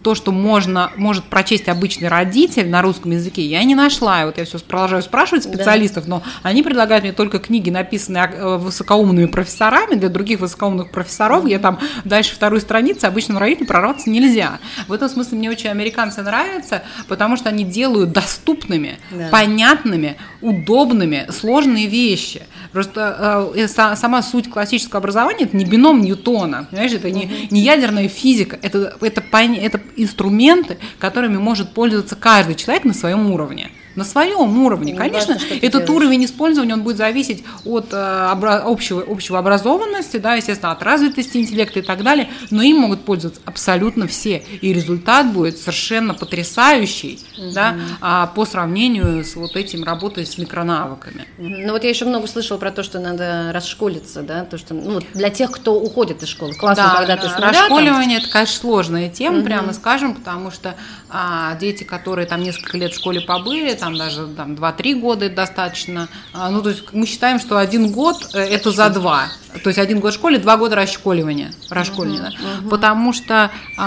то, 0.04 0.16
что 0.16 0.32
можно, 0.32 0.92
может 0.98 1.24
прочесть 1.26 1.70
обычный 1.70 2.10
родитель 2.10 2.70
на 2.70 2.82
русском 2.82 3.12
языке, 3.12 3.46
я 3.46 3.64
не 3.64 3.76
нашла. 3.76 4.22
И 4.22 4.26
вот 4.26 4.38
я 4.38 4.46
все 4.46 4.60
продолжаю 4.60 5.02
спрашивать 5.02 5.44
специалистов, 5.44 6.06
да. 6.06 6.10
но 6.10 6.24
они 6.44 6.62
предлагают 6.62 7.04
мне 7.04 7.14
только 7.14 7.40
книги, 7.40 7.70
написанные 7.70 8.30
э, 8.34 8.58
высокоумными 8.58 9.28
профессорами, 9.28 9.96
для 9.96 10.10
других 10.10 10.40
высокоумных 10.40 10.92
профессоров, 10.92 11.46
где 11.46 11.58
там 11.58 11.80
дальше 12.04 12.36
второй 12.36 12.60
страницы 12.60 13.06
обычному 13.06 13.40
родителю 13.40 13.68
прорваться 13.68 14.10
нельзя. 14.10 14.60
В 14.88 14.94
этом 14.94 15.10
смысле 15.10 15.38
мне 15.38 15.50
очень 15.50 15.70
американцы 15.70 16.22
нравятся, 16.22 16.84
потому 17.08 17.38
что 17.38 17.50
они 17.50 17.64
делают 17.64 18.12
доступными, 18.12 19.00
да. 19.12 19.30
понятными, 19.30 20.18
удобными 20.42 21.28
сложные 21.30 21.88
вещи. 21.88 22.44
Просто 22.72 23.54
э, 23.56 23.68
сама 23.68 24.22
суть 24.22 24.50
классического 24.50 25.00
образования– 25.00 25.44
это 25.46 25.58
не 25.58 25.66
бином 25.66 26.02
Ньютона, 26.02 26.68
понимаешь, 26.72 26.94
это 26.94 27.12
не, 27.12 27.48
не 27.52 27.62
ядерная 27.62 28.08
физика, 28.08 28.58
это, 28.62 28.96
это, 29.02 29.22
это 29.22 29.82
инструменты, 29.98 30.78
которыми 30.98 31.38
может 31.38 31.74
пользоваться 31.74 32.16
каждый 32.16 32.56
человек 32.56 32.86
на 32.86 32.94
своем 32.94 33.30
уровне 33.32 33.72
на 33.96 34.04
своем 34.04 34.64
уровне. 34.64 34.94
Конечно, 34.96 35.36
важно, 35.36 35.56
этот 35.56 35.86
делаешь. 35.86 35.90
уровень 35.90 36.26
использования 36.26 36.74
он 36.74 36.84
будет 36.84 36.98
зависеть 36.98 37.44
от 37.66 37.94
э, 37.94 37.96
общего, 37.98 39.04
общего 39.08 39.40
образованности, 39.40 40.18
да, 40.18 40.36
естественно, 40.36 40.72
от 40.72 40.82
развитости 40.84 41.38
интеллекта 41.38 41.80
и 41.80 41.82
так 41.82 42.04
далее, 42.04 42.30
но 42.50 42.62
им 42.62 42.78
могут 42.78 43.04
пользоваться 43.04 43.42
абсолютно 43.46 44.08
все. 44.08 44.44
И 44.62 44.74
результат 44.74 45.32
будет 45.32 45.58
совершенно 45.58 46.14
потрясающий 46.14 47.20
угу. 47.38 47.52
да, 47.54 47.76
а, 48.00 48.28
по 48.28 48.46
сравнению 48.46 49.24
с 49.24 49.36
вот 49.36 49.56
этим 49.56 49.84
работой 49.84 50.26
с 50.26 50.38
микронавыками. 50.38 51.26
Ну 51.38 51.74
вот 51.74 51.84
я 51.84 51.90
еще 51.90 52.06
много 52.06 52.28
слышала 52.28 52.58
про 52.58 52.72
то, 52.72 52.84
что 52.84 53.00
надо 53.00 53.52
расшколиться, 53.54 54.22
да, 54.22 54.46
то, 54.46 54.58
что 54.58 54.74
ну, 54.74 55.02
для 55.14 55.30
тех, 55.30 55.52
кто 55.52 55.76
уходит 55.76 56.24
из 56.24 56.30
школы. 56.30 56.54
Классно, 56.54 56.84
да, 56.84 56.96
когда 56.98 57.16
да. 57.16 57.22
ты 57.22 57.30
с 57.30 57.36
нуля, 57.36 57.50
Расшколивание 57.50 58.20
там... 58.20 58.26
это, 58.26 58.34
конечно, 58.34 58.58
сложная 58.58 59.10
тема, 59.10 59.38
угу. 59.38 59.46
прямо 59.46 59.74
скажем, 59.74 60.16
потому 60.16 60.52
что 60.52 60.76
а, 61.10 61.56
дети, 61.56 61.84
которые 61.84 62.28
там 62.28 62.42
несколько 62.42 62.78
лет 62.78 62.94
в 62.94 62.96
школе 62.96 63.22
побыли, 63.22 63.74
там 63.82 63.98
даже 63.98 64.28
там, 64.28 64.54
2-3 64.54 65.00
года 65.00 65.26
это 65.26 65.38
достаточно. 65.38 66.08
А, 66.34 66.52
ну, 66.52 66.62
то 66.62 66.70
есть 66.70 66.84
мы 66.94 67.08
считаем, 67.08 67.40
что 67.40 67.58
один 67.58 67.92
год 67.92 68.30
э, 68.34 68.40
это 68.40 68.72
за 68.72 68.90
два. 68.92 69.26
То 69.64 69.70
есть 69.70 69.80
один 69.80 70.00
год 70.00 70.14
в 70.14 70.16
школе, 70.16 70.38
два 70.38 70.56
года 70.56 70.76
расшколивания. 70.76 71.52
расшколивания 71.70 72.30
uh-huh, 72.30 72.64
uh-huh. 72.64 72.70
Потому 72.70 73.12
что 73.12 73.50
э, 73.78 73.82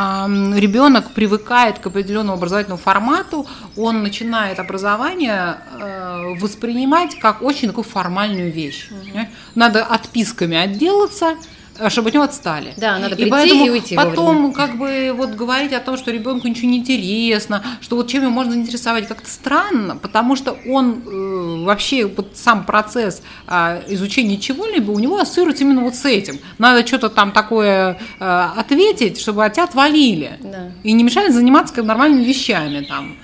ребенок 0.59 1.12
привыкает 1.12 1.78
к 1.78 1.87
определенному 1.87 2.37
образовательному 2.37 2.80
формату, 2.80 3.46
он 3.76 4.02
начинает 4.02 4.59
образование 4.59 5.59
э, 5.80 6.35
воспринимать 6.40 7.16
как 7.20 7.40
очень 7.40 7.68
такую 7.68 7.85
формальную 7.85 8.50
вещь. 8.52 8.88
Uh-huh. 8.90 9.26
Надо 9.54 9.85
отписками 9.85 10.57
отделаться, 10.57 11.37
чтобы 11.88 12.08
от 12.08 12.14
него 12.14 12.24
отстали. 12.24 12.72
Да, 12.76 12.98
надо 12.98 13.16
прийти 13.16 13.28
и, 13.28 13.30
поэтому 13.30 13.66
и 13.66 13.70
уйти 13.70 13.96
Потом 13.96 14.37
вовремя. 14.37 14.54
как 14.54 14.78
бы 14.78 15.12
вот 15.16 15.30
говорить 15.30 15.72
о 15.72 15.80
том, 15.80 15.96
что 15.96 16.10
ребенку 16.10 16.46
ничего 16.48 16.68
не 16.68 16.78
интересно, 16.78 17.64
что 17.80 17.96
вот 17.96 18.08
чем 18.08 18.22
его 18.22 18.30
можно 18.30 18.52
заинтересовать, 18.52 19.08
как-то 19.08 19.28
странно, 19.28 19.96
потому 19.96 20.37
что 20.37 20.56
он 20.66 21.02
э, 21.06 21.64
вообще 21.64 22.06
вот 22.06 22.32
сам 22.34 22.64
процесс 22.64 23.22
э, 23.48 23.82
изучения 23.88 24.38
чего-либо 24.38 24.90
у 24.90 24.98
него 24.98 25.18
ассоциируется 25.18 25.64
именно 25.64 25.82
вот 25.82 25.94
с 25.94 26.04
этим. 26.04 26.38
Надо 26.58 26.87
что-то 26.87 27.08
там 27.08 27.32
такое 27.32 27.98
э, 28.20 28.48
ответить, 28.56 29.20
чтобы 29.20 29.44
от 29.44 29.54
тебя 29.54 29.64
отвалили. 29.64 30.38
Да. 30.40 30.70
И 30.82 30.92
не 30.92 31.02
мешали 31.02 31.30
заниматься 31.30 31.74
как 31.74 31.84
нормальными 31.84 32.24
вещами 32.24 32.80
там 32.82 33.16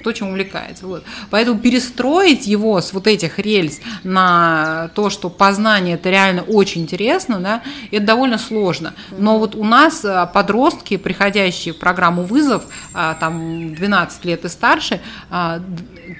кто 0.00 0.12
чем 0.12 0.28
увлекается. 0.28 0.86
Вот. 0.86 1.04
Поэтому 1.30 1.58
перестроить 1.58 2.46
его 2.46 2.80
с 2.80 2.92
вот 2.92 3.06
этих 3.06 3.38
рельс 3.38 3.80
на 4.02 4.90
то, 4.94 5.10
что 5.10 5.30
познание 5.30 5.94
это 5.94 6.10
реально 6.10 6.42
очень 6.42 6.82
интересно, 6.82 7.40
да, 7.40 7.62
это 7.90 8.04
довольно 8.04 8.38
сложно. 8.38 8.94
Но 9.16 9.38
вот 9.38 9.54
у 9.54 9.64
нас 9.64 10.04
а, 10.04 10.26
подростки, 10.26 10.96
приходящие 10.96 11.74
в 11.74 11.78
программу 11.78 12.22
вызов, 12.22 12.64
а, 12.94 13.14
там 13.14 13.74
12 13.74 14.24
лет 14.24 14.44
и 14.44 14.48
старше, 14.48 15.00
а, 15.30 15.60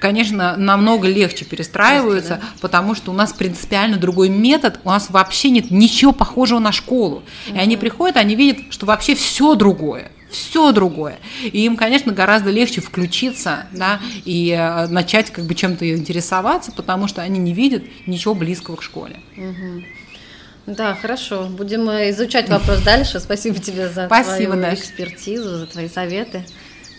конечно, 0.01 0.55
намного 0.57 1.07
легче 1.07 1.45
перестраиваются, 1.45 2.35
Легче, 2.35 2.45
да? 2.45 2.57
потому 2.61 2.95
что 2.95 3.11
у 3.11 3.13
нас 3.13 3.33
принципиально 3.33 3.97
другой 3.97 4.29
метод, 4.29 4.79
у 4.83 4.89
нас 4.89 5.09
вообще 5.09 5.49
нет 5.49 5.71
ничего 5.71 6.11
похожего 6.11 6.59
на 6.59 6.71
школу. 6.71 7.23
И 7.47 7.57
они 7.57 7.77
приходят, 7.77 8.17
они 8.17 8.35
видят, 8.35 8.71
что 8.71 8.85
вообще 8.85 9.15
все 9.15 9.55
другое 9.55 10.11
все 10.29 10.71
другое. 10.71 11.19
И 11.43 11.65
им, 11.65 11.77
конечно, 11.77 12.11
гораздо 12.11 12.49
легче 12.51 12.81
включиться, 12.81 13.67
да, 13.71 13.99
и 14.25 14.51
э, 14.51 14.87
начать 14.87 15.31
как 15.31 15.45
бы 15.45 15.55
чем-то 15.55 15.89
интересоваться, 15.89 16.71
потому 16.71 17.07
что 17.07 17.21
они 17.21 17.39
не 17.39 17.53
видят 17.53 17.83
ничего 18.05 18.33
близкого 18.33 18.75
к 18.75 18.83
школе. 18.83 19.19
Да, 20.65 20.95
хорошо. 20.95 21.47
Будем 21.49 21.89
э, 21.89 22.11
изучать 22.11 22.49
вопрос 22.49 22.81
дальше. 22.81 23.21
Спасибо 23.21 23.57
тебе 23.57 23.87
за 23.87 24.05
Спасибо, 24.07 24.51
твою 24.53 24.61
Даша. 24.61 24.75
экспертизу, 24.75 25.57
за 25.59 25.65
твои 25.65 25.87
советы. 25.87 26.43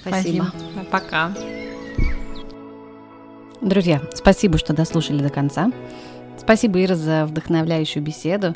Спасибо. 0.00 0.46
спасибо. 0.46 0.84
Пока. 0.90 1.34
Друзья, 3.60 4.00
спасибо, 4.14 4.56
что 4.56 4.72
дослушали 4.72 5.20
до 5.22 5.28
конца. 5.28 5.70
Спасибо, 6.38 6.82
Ира, 6.82 6.94
за 6.94 7.26
вдохновляющую 7.26 8.02
беседу. 8.02 8.54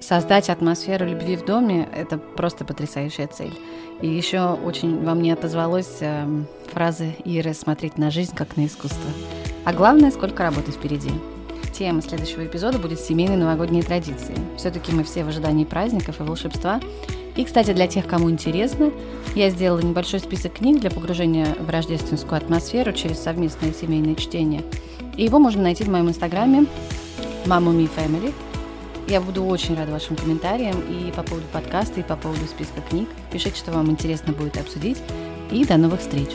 Создать 0.00 0.48
атмосферу 0.48 1.04
любви 1.06 1.36
в 1.36 1.44
доме– 1.44 1.86
это 1.94 2.16
просто 2.16 2.64
потрясающая 2.64 3.26
цель. 3.26 3.52
И 4.00 4.08
еще 4.08 4.54
очень 4.54 5.04
во 5.04 5.14
мне 5.14 5.34
отозвалась 5.34 5.98
э, 6.00 6.26
фраза 6.72 7.04
Иры 7.26 7.52
«смотреть 7.52 7.98
на 7.98 8.10
жизнь 8.10 8.34
как 8.34 8.56
на 8.56 8.64
искусство». 8.64 9.10
А 9.66 9.74
главное, 9.74 10.10
сколько 10.10 10.42
работы 10.42 10.72
впереди. 10.72 11.10
Тема 11.74 12.00
следующего 12.00 12.46
эпизода 12.46 12.78
будет 12.78 12.98
семейные 12.98 13.36
новогодние 13.36 13.82
традиции. 13.82 14.34
Все-таки 14.56 14.90
мы 14.90 15.04
все 15.04 15.22
в 15.22 15.28
ожидании 15.28 15.66
праздников 15.66 16.18
и 16.18 16.22
волшебства. 16.22 16.80
И, 17.36 17.44
кстати, 17.44 17.74
для 17.74 17.86
тех, 17.86 18.06
кому 18.06 18.30
интересно, 18.30 18.90
я 19.34 19.50
сделала 19.50 19.80
небольшой 19.80 20.20
список 20.20 20.54
книг 20.54 20.80
для 20.80 20.90
погружения 20.90 21.54
в 21.60 21.68
рождественскую 21.68 22.38
атмосферу 22.38 22.92
через 22.94 23.18
совместное 23.18 23.74
семейное 23.74 24.14
чтение. 24.14 24.62
И 25.18 25.24
его 25.24 25.38
можно 25.38 25.62
найти 25.62 25.84
в 25.84 25.90
моем 25.90 26.08
инстаграме 26.08 26.66
Me 27.44 27.88
Family– 27.94 28.32
я 29.10 29.20
буду 29.20 29.44
очень 29.44 29.76
рада 29.76 29.90
вашим 29.90 30.14
комментариям 30.14 30.80
и 30.88 31.10
по 31.10 31.24
поводу 31.24 31.46
подкаста, 31.52 31.98
и 31.98 32.04
по 32.04 32.16
поводу 32.16 32.46
списка 32.46 32.80
книг. 32.80 33.08
Пишите, 33.32 33.56
что 33.56 33.72
вам 33.72 33.90
интересно 33.90 34.32
будет 34.32 34.56
обсудить. 34.56 34.98
И 35.50 35.64
до 35.64 35.76
новых 35.76 36.00
встреч! 36.00 36.30